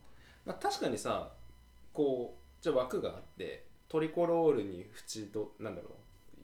[0.46, 1.32] まあ、確かにさ
[1.94, 5.92] こうじゃあ枠があってトリコロールに縁となんだろう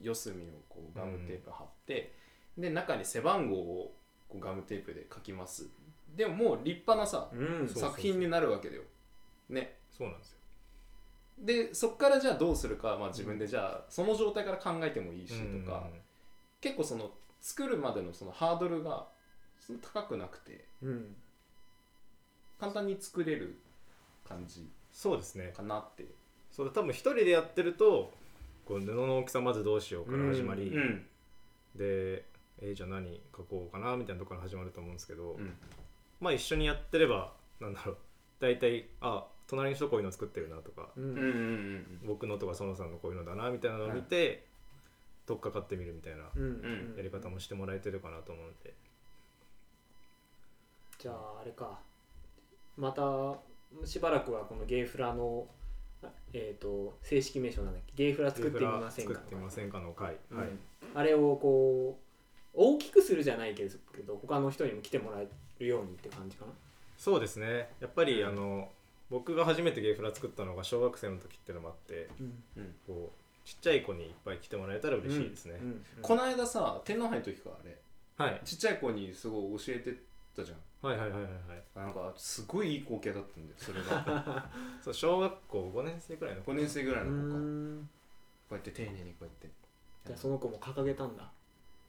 [0.01, 2.13] 四隅をこうガムテープ貼って、
[2.57, 3.95] で中に背番号を
[4.27, 5.69] こうガムテープで書きます。
[6.15, 8.83] でももう立派なさ、うん作品になるわけだよ。
[9.49, 9.77] ね。
[9.89, 10.37] そうなんですよ。
[11.39, 15.33] でそっからじゃあどうするか、まあ、自分でじゃあその状態から考えてもいいし
[15.65, 15.87] とか、
[16.61, 19.07] 結構その作るまでのそのハードルが
[19.93, 21.15] 高くなくてうん。
[22.59, 23.59] 簡単に作れる
[24.27, 25.51] 感じそうですね。
[25.55, 26.05] かなって。
[26.51, 28.13] そう多分一人でやってると
[28.65, 31.05] こう布の大きさまずどうしようから始まり、うん。
[31.75, 32.23] で
[32.61, 35.53] えーじゃあ何書こうかなみたいなところから始まると思うんですけど、うん。
[36.21, 37.97] まあ一緒にやってればなんだろう。
[38.39, 41.03] 大体あ隣の人こういうの作ってるなとか、うん。
[41.03, 44.45] うんうんうん僕のとか園さんのこういうのだなみたいなのを見て、
[45.25, 48.49] 取っかかってみるみたいなうんうんやり方もしてもらえてるかなと思うん。
[48.63, 48.73] で、
[50.99, 51.79] じゃああれか
[52.77, 53.01] また
[53.85, 55.47] しばらくはこのゲーフラの
[56.03, 58.05] あえー、と正式名称なんだっけ？
[58.05, 59.13] ゲーフラ作ってみませんか？
[59.13, 60.37] 作ってみませんかの回、うん。
[60.37, 60.47] はい。
[60.95, 62.03] あれをこう
[62.53, 63.65] 大きくするじゃないけ
[64.05, 65.27] ど他の人にも来てもらえ
[65.59, 66.51] るようにって感じかな？
[66.97, 67.69] そうですね。
[67.79, 68.69] やっぱりあの
[69.09, 72.09] 僕が初めてゲーフラ作ったのが小学生の時っていうのもあって
[72.55, 72.75] うん。
[72.85, 75.67] こうちっちゃい子にいっぱい来てもらえたら嬉しいですね、うん。
[75.67, 75.85] うん。
[76.01, 77.77] この間さ天皇杯の時かあれ
[78.15, 79.93] はい、ちっちゃい子にすごい教えて
[80.35, 81.63] たじゃんはいはいはいはいはい。
[81.77, 84.49] なんかすごいいい光景だったんだよそれが。
[84.83, 87.33] そう小学校5年生くらいの子5年生ぐらいうの子か。
[87.35, 87.79] こん。
[87.79, 89.49] うやって丁寧にこうやって。
[90.05, 91.31] じゃあその子も掲げたんだ。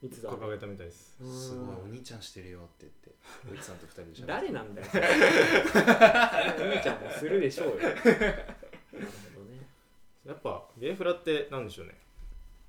[0.01, 1.17] 三つ掲げたみたいです。
[1.21, 1.39] うん。
[1.39, 3.11] すごいお兄ちゃんしてるよって言って
[3.51, 4.87] おじさんと二人でしゃべ誰なんだよ。
[4.87, 4.91] お
[6.71, 7.75] 兄ちゃんもするでしょうよ。
[7.83, 8.47] なる
[9.35, 9.67] ほどね。
[10.25, 11.97] やっぱゲーフラってなんでしょうね。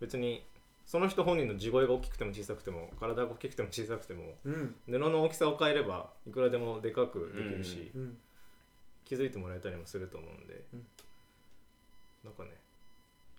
[0.01, 0.45] 別に
[0.87, 4.75] その人本人の地声が大きくても小さくても体が大きくても小さくてもうん。
[4.87, 8.17] 布の大きさを変えればいくらでもでかくできるし、うん
[9.05, 10.87] 気づいてもらえたりもすると思うんで、うん。
[12.25, 12.51] なんかね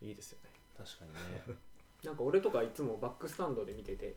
[0.02, 0.50] いいですよね。
[0.78, 1.58] 確かにね。
[2.06, 4.16] なんか俺とかいつもバックスタンドで見てて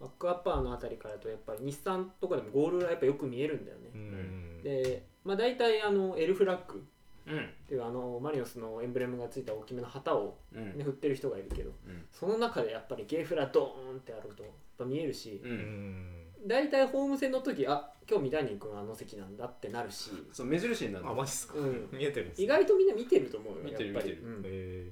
[0.00, 3.90] バックアッパーのあたりからだとやっぱり日産とかでもゴール裏やっぱよく見えるんだよね。
[3.94, 4.62] う、ん。
[4.64, 6.88] でまあ大体あの L フラッグうん
[7.36, 10.76] っていうあのマリノスのエンブレムがついた大きめの旗を、うん。
[10.76, 12.04] ね、振ってる人がいるけどうん。
[12.12, 15.54] その中でやっぱりゲーフラドーンってあるとやっぱ見えるしううん。
[15.56, 21.08] ん大体ホーム戦の時あ今日三谷君あの席なんだってなるし、そう目印になる。
[21.08, 24.22] あマジっすか、うん、見えてるんです意外とみんな見てると思うよ見てる見てる。
[24.24, 24.42] うん。
[24.44, 24.90] え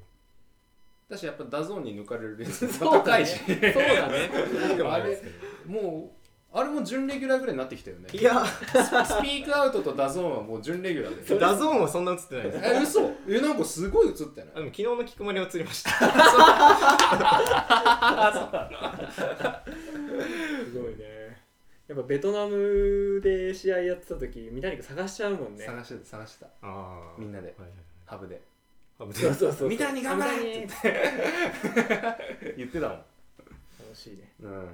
[1.09, 3.05] だしやっぱ DAZN に抜かれる率そうだね。
[3.05, 3.38] 高いし。
[3.38, 4.31] そうだね。
[4.31, 5.22] ー、 でもあれ
[5.66, 6.18] もう
[6.51, 8.09] あれも準レギュラーぐらいになってきたよね。
[8.11, 8.43] いや。
[8.45, 12.53] スピークアウトと DAZN はもう準レギュラーで DAZN はそんな映ってないで
[12.87, 12.99] す。
[12.99, 13.13] え嘘？
[13.29, 15.91] えなんかすごい映ったよねあでも昨日の菊丸は映りました。
[15.91, 16.01] す
[20.75, 21.39] ごいね。
[21.87, 25.67] やっぱベトナムで試合やってた時三谷君探しちゃうもんね。
[25.67, 26.47] 探して探した。
[26.63, 27.21] あー。
[27.21, 27.49] みんなで。
[27.49, 27.71] はいはい
[28.07, 28.41] HUB で。
[28.99, 30.97] はいそうそうそう三谷頑張れ三谷
[32.57, 32.97] 言ってたもん。
[32.97, 33.05] 楽
[33.95, 34.33] しいね。
[34.43, 34.67] うん。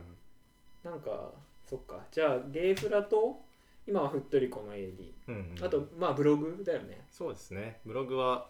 [0.84, 1.30] なんか
[1.68, 2.04] そっか。
[2.10, 3.40] じゃあゲーフラと
[3.86, 5.64] 今はフットリコの AD うんうん。
[5.64, 7.04] あとまあブログだよね。
[7.10, 7.80] そうですね。
[7.84, 8.48] ブログは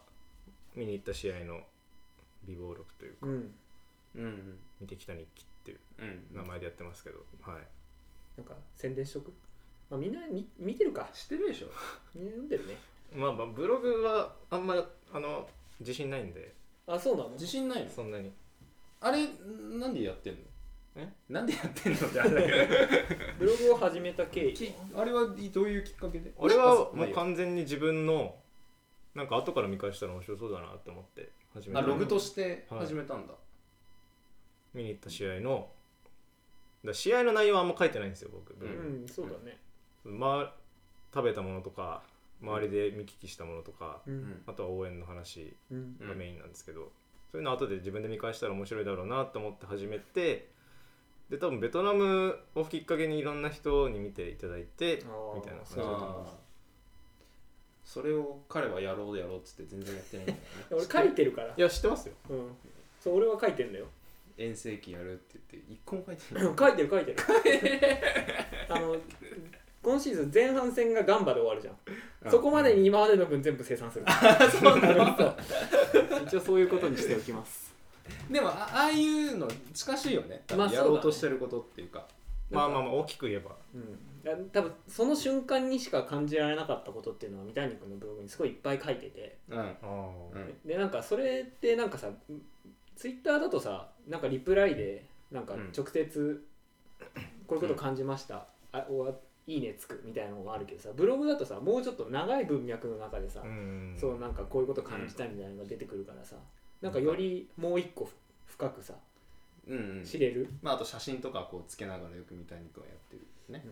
[0.74, 1.60] 見に行った試合の
[2.44, 3.18] 備忘録というか。
[3.26, 3.54] うん。
[4.16, 7.62] うん見てきた日記っていううん名前でやってますけど、はい。
[8.36, 9.32] なんか宣伝しとく、
[9.90, 11.08] まあ、みんな見見てるか。
[11.12, 11.68] 知ってるでしょ。
[12.14, 12.76] みんな読んでるね。
[13.14, 14.74] まあまあブログはあんま
[15.12, 15.48] あの
[15.80, 16.52] 自信ないんで。
[16.86, 17.30] あそうなの？
[17.30, 17.90] 自信ないの？
[17.90, 18.30] そんなに。
[19.00, 19.26] あれ
[19.78, 20.40] なんでやってんの？
[20.96, 21.08] え？
[21.28, 23.06] なんでやってんのってあれだけ
[23.38, 24.74] ブログを始めた経緯。
[24.94, 26.32] あれはどういうきっかけで？
[26.36, 27.12] 俺はもう。
[27.12, 28.36] 完全に自分の
[29.14, 31.80] なんか後から見返したら面白そうだなって思って始めた。
[31.80, 33.34] あログとして始めたんだ、
[34.72, 35.70] 見に行った試合の。
[36.84, 38.54] だ試合の内容はあんま書いてないんですよ僕。
[38.54, 39.08] ブうログ、ん。
[39.08, 39.58] そうだね。
[40.04, 40.54] まあ
[41.14, 42.02] 食べたものとか
[42.42, 44.18] 周りで見聞きしたものとか、ううん。
[44.22, 45.96] んあとは応援の話うん。
[45.98, 46.92] がメインなんですけど、
[47.32, 50.52] そういうの後で自分で見返したら面白いだろうなと思って始めて
[51.30, 55.02] で多分ベトナムをきっかけにいろんな人に見ていただいて
[55.34, 56.44] みたいな感じだと思いあますー。
[57.84, 60.44] それを彼はやろうやろうっつって全然やってないんだよね。
[60.70, 61.54] 俺書いてるから。
[61.56, 62.14] いや知ってますよ。
[62.30, 62.56] うん。
[63.00, 63.86] そう俺は書いてんだよ。
[64.36, 66.44] 遠征期やるって言って一個も書いてない。
[66.44, 67.16] 書いてる書いてる。
[68.68, 68.96] あの
[69.82, 72.30] 今シーズン前半戦がガンバで終わるじゃん。
[72.30, 74.04] そこまでに今までの分全部生産する。
[74.50, 75.36] そうなの。
[76.24, 77.63] 一応そういうことにしておきます
[78.30, 80.42] でもあああいうの近しいよね。
[80.56, 82.06] まあやろうとしてることっていうか。
[82.50, 83.52] まあまあまあ大きく言えば。
[83.74, 89.38] うん、だ多分その瞬間にしか感じられなかったことっていうのは三谷君のブログにすごいいっぱい書いてて。
[89.48, 89.58] うん。
[89.58, 89.74] あ
[90.32, 90.68] うん。
[90.68, 92.08] でなんかそれってなんかさ
[92.96, 96.44] ツイッターだとさなんかリプライでなんか直接
[97.46, 99.08] こういうこと感じました、あお
[99.46, 103.96] いいねつくみたいなのがあるけどさブログだとさもうちょっと長い文脈の中でさ、うん。
[103.98, 106.36] そうなんかこういうこと感じたみたいなのが出てくるからさ、
[106.84, 108.10] なんかよりもう一個
[108.44, 108.92] 深くさ
[109.66, 110.04] うんうん。
[110.04, 113.64] 知れる、まああと写真とかこうつけながらよく三谷君はやってるね。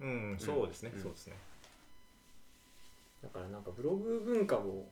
[0.00, 0.32] うん。
[0.32, 1.00] うんそうですね、うん。
[1.00, 1.36] そうですね。
[3.22, 4.84] だからなんかブログ文化を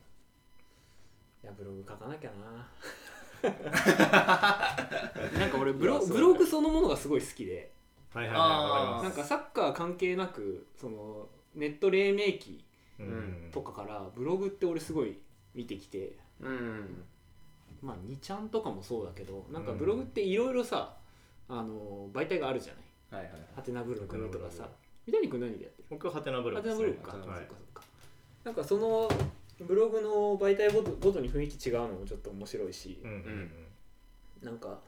[1.42, 2.68] いやブログ書かなきゃな。
[5.40, 7.72] なんか俺ブロブログそのものがすごい好きで。
[8.14, 12.64] はいはいはいなんかサッカー関係なくそのネット黎明期
[13.00, 13.50] うん。
[13.52, 15.18] とかからブログって俺すごい
[15.56, 16.16] 見てきて。
[16.40, 17.04] うん
[17.82, 20.94] まあ2ちゃんとかもそうだけどなんかブログっていろいろさ
[21.48, 22.74] あの媒体があるじゃ
[23.12, 23.24] ない？
[23.24, 23.48] はいはいはい。
[23.56, 24.62] ハテナブログとかさ。
[24.64, 24.68] グ。
[25.06, 25.84] 三谷君何でやってる？
[25.90, 26.86] 僕はハテナブロハグですね。
[26.92, 27.40] テナブログか、はい。
[27.40, 27.82] そっかそっか。
[28.44, 29.10] なんかその
[29.66, 33.50] ブログの媒体ごとごとに雰囲気違うのもちょっと面白いし、うんうん
[34.42, 34.78] なんか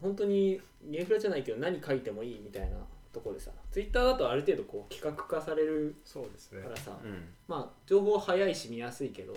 [0.00, 2.76] 本当にゲーフラじゃないけど何書いてもいいみたいな
[3.12, 6.62] ところでさツイッターだとある程度こう企画化されるそうですね。
[6.62, 7.24] からさ、うん。
[7.48, 9.34] まあ情報早いし見やすいけど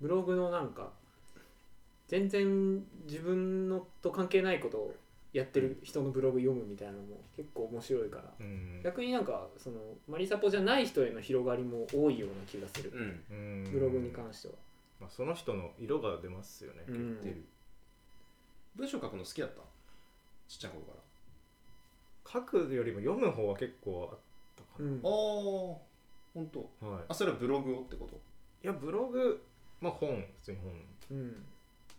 [0.00, 0.90] ブログのなんか
[2.10, 4.94] 全然自分のと関係ないことを
[5.32, 8.24] やってる人のブログ読むみたいなのも結構面白いから。
[8.40, 8.80] うん。
[8.82, 12.90] 逆になんかそのマリサポじゃない人への広がりも多いような気がする。
[12.92, 13.64] うん。
[13.64, 13.72] うん。
[13.72, 14.54] ブログに関しては。
[15.00, 17.44] まあ、その人の色が出ますよね、うん。
[18.74, 19.62] 文章書くの好きだった？
[20.48, 20.92] ちっちゃい頃か
[22.24, 22.32] ら。
[22.32, 24.18] 書くよりも読む方は結構あっ
[24.56, 25.00] たかうん。
[25.04, 25.78] ああ
[26.34, 27.04] 本当な、はい。
[27.08, 28.20] あそれはブログをってこと？
[28.64, 29.40] いやブログ
[29.80, 30.72] まあ本普通に本。
[31.12, 31.46] うん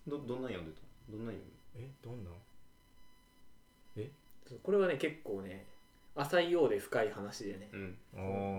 [0.08, 2.32] どどんなん読んでたどんなん読んでえどんな
[4.64, 5.66] これはね結構ね
[6.14, 7.70] 浅いようで深い話でね。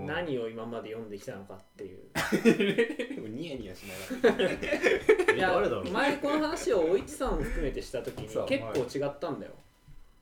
[0.06, 2.00] 何を今まで読んできたのかっていう。
[3.28, 3.82] ニヤニヤし
[4.22, 4.48] ながら。
[5.32, 5.90] えいや誰だろう？
[5.90, 9.52] 前この話をおいちさんも含めてした時にそう結構違ったんだよ。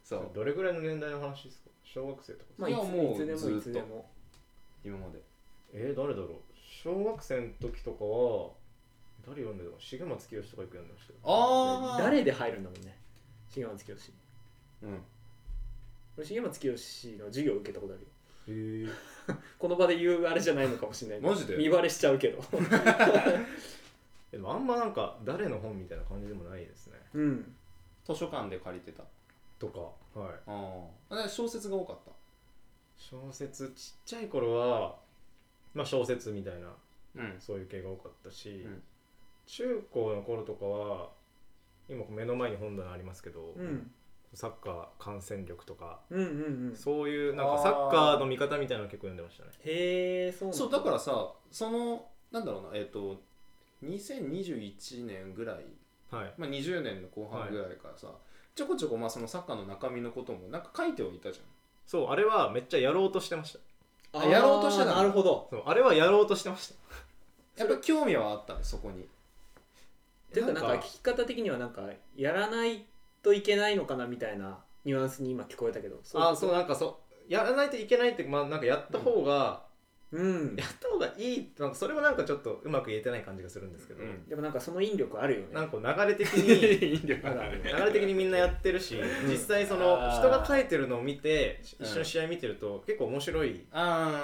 [0.02, 0.30] そう。
[0.34, 1.70] どれぐらいの年代の話ですか？
[1.84, 2.44] 小学生とか。
[2.58, 4.10] まあいついやもういつでもずっといつでも。
[4.84, 5.22] 今まで。
[5.72, 6.30] えー、誰だろう？
[6.82, 8.50] 小学生の時とかは
[9.26, 9.76] 誰読んでたの？
[9.78, 11.18] 重松清とかよく読んでましたよ。
[11.24, 12.96] ああ誰で入るんだもんね。
[13.50, 13.96] 重松清
[14.82, 15.02] うん。
[16.16, 16.72] 俺重松清
[17.18, 18.08] の授業受けたことあるよ。
[18.48, 21.32] へえ この場で言うあれじゃないのかもしれないけど。
[21.32, 21.56] マジで？
[21.56, 22.42] 見バレしちゃうけど。
[24.30, 26.98] でもあんまなんか誰の本みたいな感じでもないですね。
[27.14, 27.56] うん。
[28.04, 29.04] 図書館で借りてた。
[29.58, 30.34] とかはい。
[30.46, 32.12] ああ小説が多かった。
[32.96, 34.98] 小説ちっちゃい頃は
[35.74, 36.74] まあ小説みたいな
[37.16, 37.36] うん。
[37.40, 38.82] そういう系が多かったし、うん
[39.50, 41.10] 中高の頃とかは
[41.88, 43.90] 今目の前に本棚ありますけど、うん。
[44.32, 46.76] サッカー感染力とか、うんうんうん。
[46.76, 49.50] そういうなんかサッカーの見方みたいなの結構読んでましたね。
[49.64, 53.20] へえそうなんそうだからさそのなんだろうなえっ、と
[53.84, 55.56] 2021年ぐらい、
[56.12, 56.34] はい。
[56.38, 58.06] まあ、20年の後半ぐらいからさ、
[58.54, 61.40] ちょこちょこまあそのサッカーの中身のこともなんか書いてはいたじ
[61.86, 63.54] そうあれはめっちゃやろうとしてまし
[64.12, 64.20] た。
[64.20, 64.96] あーやろうとしてたの？
[64.96, 65.48] なるほど。
[65.50, 67.64] そうあれはやろうとしてました。
[67.64, 69.08] ゃんやっぱ興味はあったのそこに
[70.32, 71.82] ていうかなんか聞き方的にはなんか
[72.16, 72.86] やらない
[73.22, 76.00] といけないのかなみたいなニュアンスに今聞こえたけど。
[76.14, 77.32] あそうなんかそう。
[77.32, 79.68] やらないといけないってまあなんかやった方が、
[80.12, 80.56] うん。
[80.56, 84.26] やった方がいいなんかそれはなんかちょっとうまく言えてない感じがするんですけど、うん。
[84.26, 85.46] でもなんかその引力あるよね。
[85.52, 91.86] なんか流れ的に流れ的にみんなやってるし、実際その人が書いてるのを見てうん。
[91.86, 94.18] 一緒に試合見てると結構面白いか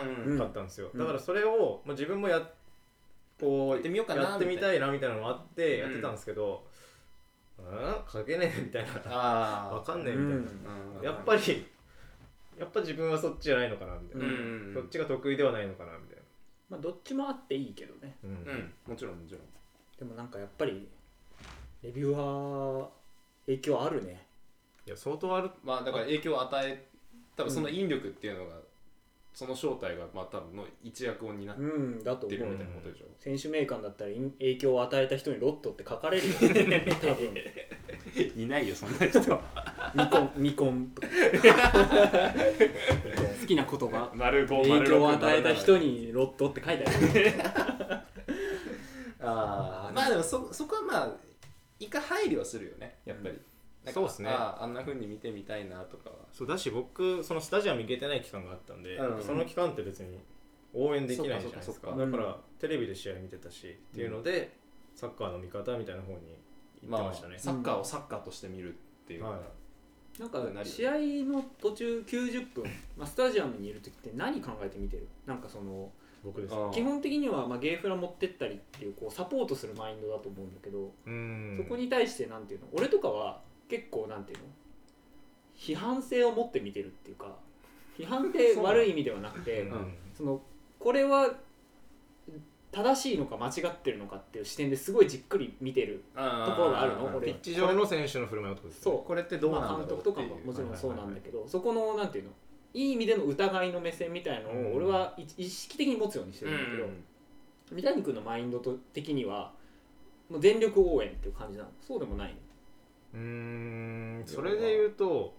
[0.44, 0.98] ったんですよ、うん。
[0.98, 2.42] だからそれを、まあ、自分もや
[3.40, 5.90] こうやってみようかなやってみたいなみたいなのもあってうん。
[5.90, 6.66] やってたんですけど、
[7.58, 8.90] ああ書けねえみたいな。
[9.06, 10.96] あわかんねえうみたいな、ん。
[10.98, 11.04] うん。
[11.04, 11.66] やっぱり
[12.58, 14.72] やっぱ自分はそっちじゃないのかなみたいな、うん。
[14.74, 16.18] そっちが得意ではないのかなみたい
[16.68, 18.16] まあどっちもあっていいけどね。
[18.24, 18.36] な、うん。
[18.36, 18.72] うん。
[18.86, 19.42] もちろんもちろん。
[19.98, 20.88] でもなんかやっぱり
[21.82, 22.88] レビューは
[23.46, 24.26] 影響あるね。
[24.86, 25.50] いや相当ある。
[25.62, 26.86] まあだから影響を与え
[27.36, 28.56] 多分その引力っていうのが、
[29.36, 32.38] その正体がまあ多分の一役を担っうんだと思う。
[32.38, 36.48] てるみたいなことでしょ、選手名鑑だったら影影響を与えた人にロットって書かれるよ多
[37.14, 37.34] 分。
[38.34, 39.20] いないよそんな人。
[39.94, 41.08] ミコンミコンとか
[43.42, 44.10] 好きな言葉。
[44.14, 46.96] 丸五影響を与えた人ににロットって書いてある。
[49.20, 51.16] あーまあでもそそこはまあ
[51.78, 53.42] 一回配慮はするよねやっぱり、なんか
[53.92, 54.30] そうっすね。
[54.30, 56.16] あーあんな風に見てみたいなとかは。
[56.32, 59.22] そうだし僕そのスタジアム行けてない期間があったんで、うん。
[59.22, 60.18] その期間って別に
[60.74, 61.90] 応援できないじゃないですか。
[61.90, 64.56] だからテレビで試合見てたし、っていうので
[64.94, 66.18] サッカーの見方みたいな方に
[66.82, 69.42] 行ってましたね、サッカーをサッカーとして見るっていうのが、はい。
[70.18, 70.92] なんか試合
[71.26, 72.64] の途中90分、
[72.96, 75.06] まあ、スタジアムにいる時って何考えて見てる？
[75.26, 75.90] なんかその
[76.24, 76.54] 僕です。
[76.72, 81.56] 基本的にはまあゲーフラ持ってったりっていうこうサポートするマインドだと思うんだけど、うん。
[81.62, 82.66] そこに対してなんていうの？
[82.72, 84.44] 俺とかは結構なんていうの？
[85.56, 87.34] 批判性を持って見てるっていうか
[87.98, 89.94] 批判って悪い意味ではなくて、うん。
[90.14, 90.40] その
[90.78, 91.34] これは
[92.72, 96.20] 正しいのか間違ってるのかっていう視点ですごいじっくり見てると
[96.52, 97.16] ころがあるの？
[97.16, 99.06] 俺ピッチ上の選手の振る舞いのとそう。
[99.06, 102.30] これってどうなんだろまあ、う監督とかももちろんそうなんだけど、そこのなんていうの？
[102.74, 104.66] いい意味での疑いの目線みたいのうん。
[104.72, 107.04] を俺はい意識的に持つようにしてうるんだけど、ん。
[107.72, 109.54] 三谷君のマインドと的には
[110.28, 111.70] もう全力応援っていう感じなの。
[111.80, 112.36] そうでもないの
[113.16, 113.22] うー
[114.22, 115.34] んそれで言うと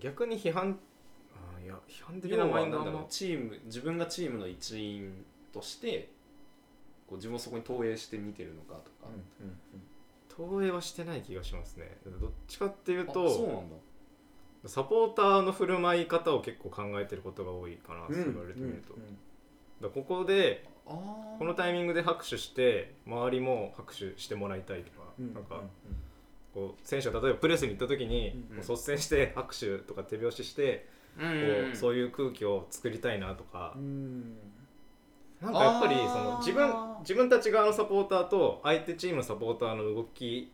[0.00, 0.78] 逆に批判
[1.34, 6.08] あーいや批判的なマインドあんまなんだろうチーム自分がチームの一員として
[7.06, 9.12] こう自分をそこに投影して見てるのかとか、
[10.34, 11.98] 投影はしてない気がしますね。
[12.18, 13.76] どっちかっていうあとそうなんだ。
[14.66, 19.02] サポーターの振る舞い方を結構考えてることが多いかな、そう言われてみると、だか
[19.82, 25.60] らここであこのタイミングで拍手して周りも拍手してもらいたいとか、うんなんか
[26.54, 30.86] こう選手が例えばプレスに行った時に、うん率先して拍手とか手拍子して、
[31.18, 33.74] うんこうそういう空気を作りたいなとか。
[33.76, 34.36] う、ん。
[35.42, 40.50] なんかやっぱりその自分自分たち側のサポーターと相手チームのサポーターの動き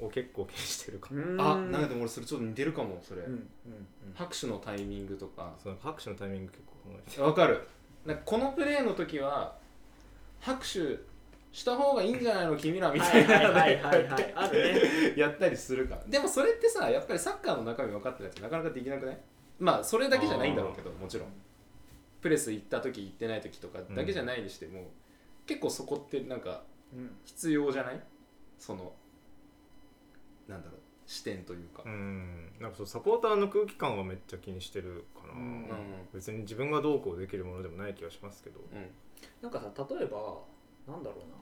[0.00, 1.40] を結構気にしてるかも、うん。
[1.40, 3.48] あなんかでも俺それちょっと似てるかもそれ、うんうん。
[4.14, 5.52] 拍手のタイミングとか。
[5.62, 7.66] その拍手のタイミング結構考えてわかる。
[8.06, 9.56] なんかこのプレーの時は
[10.40, 11.09] 拍手
[11.52, 13.36] した方がいいんじゃないの君らみたいな。
[15.16, 19.18] やったりするからでもそれってさやっぱりサッカーの中身分かってないとなかなかできなくない
[19.58, 21.28] まあそれだけじゃないんだろうけどもちろん
[22.20, 24.90] プレス行った時行ってない時とかだけじゃないにしても、
[25.46, 26.62] 結構そこってなんか
[27.24, 28.00] 必要じゃない
[28.58, 28.92] その
[30.46, 35.66] なんだろう視点というか、うんなんかそうサポーターの空気感はめっちゃ気にしてるかな、うん
[36.12, 38.86] 別に自分がどうこうできるものでもない気がしますけどうん
[39.42, 40.38] なんかさ例えば
[40.86, 41.39] なんだろうな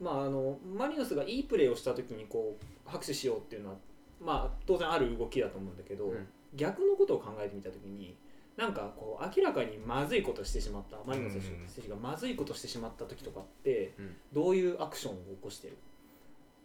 [0.00, 3.76] まああのマリノスがいいプレーをした時にこう拍手しようっていうのは
[4.20, 6.26] まあ当然ある動きだと思うんだけど、うん。
[6.54, 8.16] 逆のことを考えてみた時に
[8.56, 14.16] なんかこう明らかにまずいことしてしまったマリノス選うん手がまずいことしてしまった時とかってうん。
[14.32, 15.76] どういうアクションを起こしてる？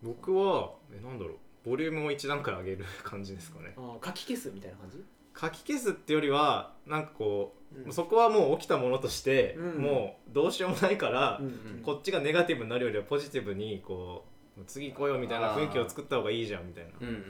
[0.01, 1.35] 僕はえなんだろう。
[1.69, 3.73] ボリュームを一段階上げる感じですかね。
[3.77, 4.97] あー書き消すみたいな感じ？
[5.39, 7.93] 書き消すってよりはなんかこう、うん。
[7.93, 9.81] そこはもう起きたものとして、うん。
[9.81, 14.25] もうどうしようもないから、うんこっちがネガティブになるよりはポジティブにこ
[14.57, 16.91] う次来ようみたいな雰囲気を作った方がいいじゃんみたいな。
[16.99, 17.21] うんうんうん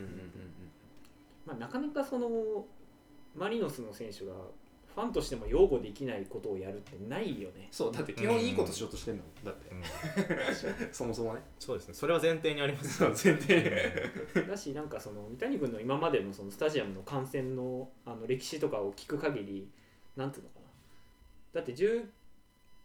[1.45, 2.29] まあ、なかなかその
[3.35, 4.33] マリノスの選手が
[4.95, 7.67] ファンとしても擁護できないことをやるってないよね。
[7.69, 9.23] そうだって基本いいことしようとしてんの。
[9.43, 9.83] だって、うん。
[10.93, 11.41] そもそもね。
[11.59, 11.93] そうですね。
[11.93, 13.03] それは前提にあります。
[13.03, 13.91] 前提
[14.47, 19.67] だしなんかその三谷君の今までのそのスタジアムの観戦のあの歴史とかを聞く限り
[20.15, 20.65] なんていうのかな。
[21.53, 22.05] だって10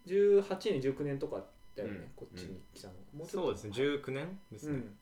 [0.07, 1.43] 18年19年とか
[1.75, 2.05] だよね、うん。
[2.15, 2.93] こっちに来たの。
[3.15, 3.47] もうちょっと。
[3.59, 3.87] そうですね。
[3.87, 4.97] 19年ですね、うん、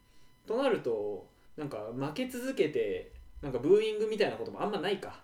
[0.46, 1.28] となると
[1.58, 3.12] なんか負け続けて
[3.42, 5.22] なんかブーイングみたいなこともあんまないか。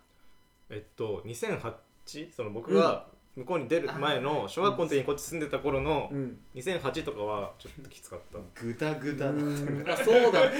[0.69, 8.39] えっと2008その僕が向こうに出る前の小学校の時にこっち住んでた頃のうん、2008とかはちょっときつかった。
[8.61, 9.85] グダグダだうん。
[9.89, 10.51] あそうだっ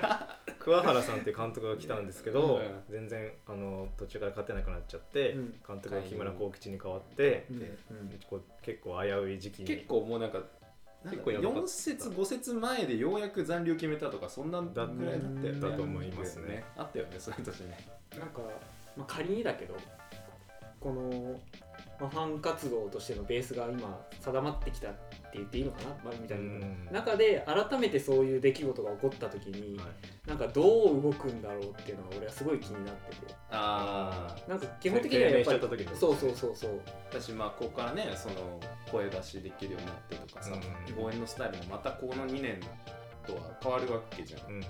[0.00, 2.82] た桑原さんっていう監督が来たんですけど、うん。
[2.90, 5.54] 全然あの途中から勝てなくなっちゃって、うん。
[5.66, 7.66] 監督が木村幸吉に変わって、うんうん。
[8.30, 9.66] こう結構危うい時期に。
[9.66, 10.38] 結構もうなんか
[11.04, 11.60] 結構やばかった。
[11.60, 16.64] 4節5節前でようやく残留決めたとかそんなぐらいだったよねだと思いますね。
[16.78, 17.86] あったよねそういう年ね。
[18.18, 18.40] なんか、
[18.96, 19.74] まあ、仮にだけど
[20.80, 21.40] この、
[21.98, 24.98] まあ、ファン活動としてのベースが今定まってきたって
[25.34, 26.88] 言っていいのかな、まあ、みたいな、うん。
[26.92, 30.28] 中で改めてそういう出来事が起こった時に、はい。
[30.28, 33.34] なんかどう動くんだろうっていうのが俺はすごい気になってて。
[33.50, 35.60] あなんか基本的にはやっぱり
[35.94, 36.80] そうそうそうそう。
[36.86, 41.04] あ私まあここからねその声出しできるようになってとかさ、うん。
[41.04, 42.60] 応援のスタイルもまたこの2年
[43.26, 44.62] とは変わるわけじゃん、うんうん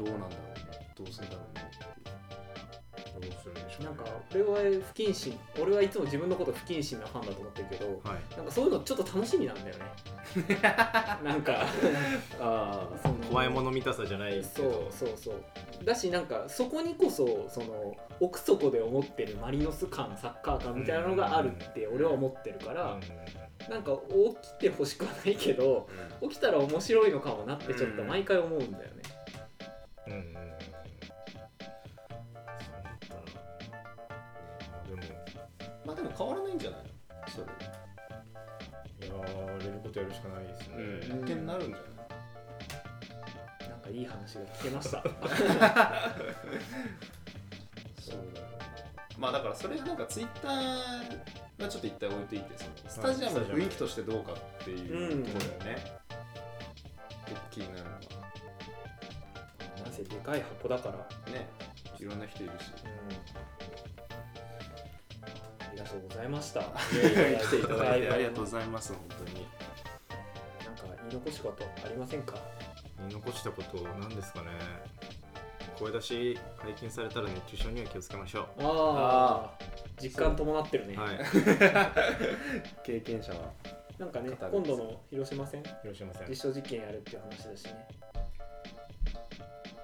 [0.00, 0.88] どうなんだろうね。
[0.96, 1.69] どうするんだろうね
[3.20, 3.86] どうするんでしょうね。
[3.86, 5.38] なんか俺は不謹慎。
[5.60, 8.36] 俺はいつも自分のこと不謹慎なファンだと思ってるけどはい。
[8.36, 9.84] なんかそういうのちょっと楽しみなんだよね。
[11.24, 11.64] なんか
[12.40, 15.84] あその怖いもの見たさじゃないけそうどそうそう。
[15.84, 22.98] だしなんかそこにこそその奥底で思ってるマリノス感サッカー感みたいなのがあるって俺は思ってるから、
[23.68, 23.92] なんか
[24.42, 25.88] 起きてほしくはないけど
[26.22, 29.02] 起きたら面白いのかもなってちょっと毎回思うんだよね、
[30.06, 30.36] うんうん
[36.20, 36.80] 変わらないんじゃない？
[36.80, 36.86] の
[37.28, 37.46] それ
[39.08, 39.12] や
[39.58, 41.24] れることやるしかないですね、うん。
[41.24, 41.72] ってなるん。
[41.72, 41.82] じゃな
[43.66, 45.02] いなんかいい話が聞けました。
[47.98, 48.18] そう
[49.18, 56.00] まあだからそれがなんかツイッターはちょっと一旦置いていてそのスタジアムの雰囲気としてどうかっていうところだよね、
[57.26, 58.00] 結構気になるのは。
[59.84, 61.32] なぜでかい箱だから。
[61.32, 61.48] ね
[61.98, 62.70] いろんな人いるし
[65.70, 66.60] ありがとうございました。
[66.62, 69.34] 来ていただいてありがとうごいざいます本当に。
[70.64, 72.34] なんか言い残しことありませんか？
[72.98, 74.48] 言い残したことなんですかね。
[75.78, 79.64] 声出し解禁されたら熱中症には気をつけましょああ、
[79.98, 80.94] 実感伴ってるね。
[80.94, 81.00] う。
[81.00, 81.18] はい。
[82.84, 83.50] 経験者は。
[83.98, 85.62] なんかね、今度の広島戦？
[85.82, 86.26] 広島戦。
[86.28, 87.88] 実証実験やるっていう話だしね。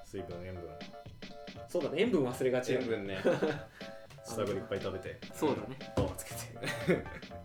[0.05, 0.63] 水分塩分。
[1.69, 3.19] そうだね、塩分忘れがちだ塩分ね
[4.27, 5.77] スタグルいっぱい食べてそうだね。
[5.95, 6.39] パワーつけて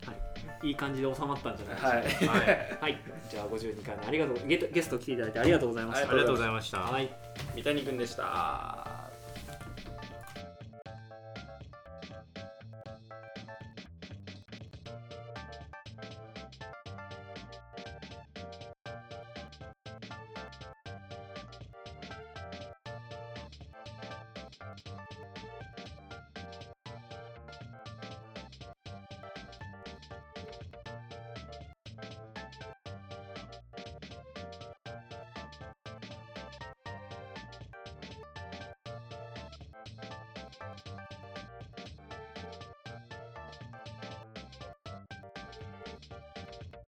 [0.05, 0.13] は
[0.63, 0.67] い。
[0.67, 1.95] いい感じで収まったんじゃない？
[1.97, 2.31] はいですか。
[2.31, 2.47] はい
[2.81, 3.01] はい。
[3.29, 6.09] じゃあ52回目ありがとうゲゲスト来ていただいてありがとうございました。
[6.09, 7.09] ありがとうございましたはい。
[7.55, 8.90] 三谷君でした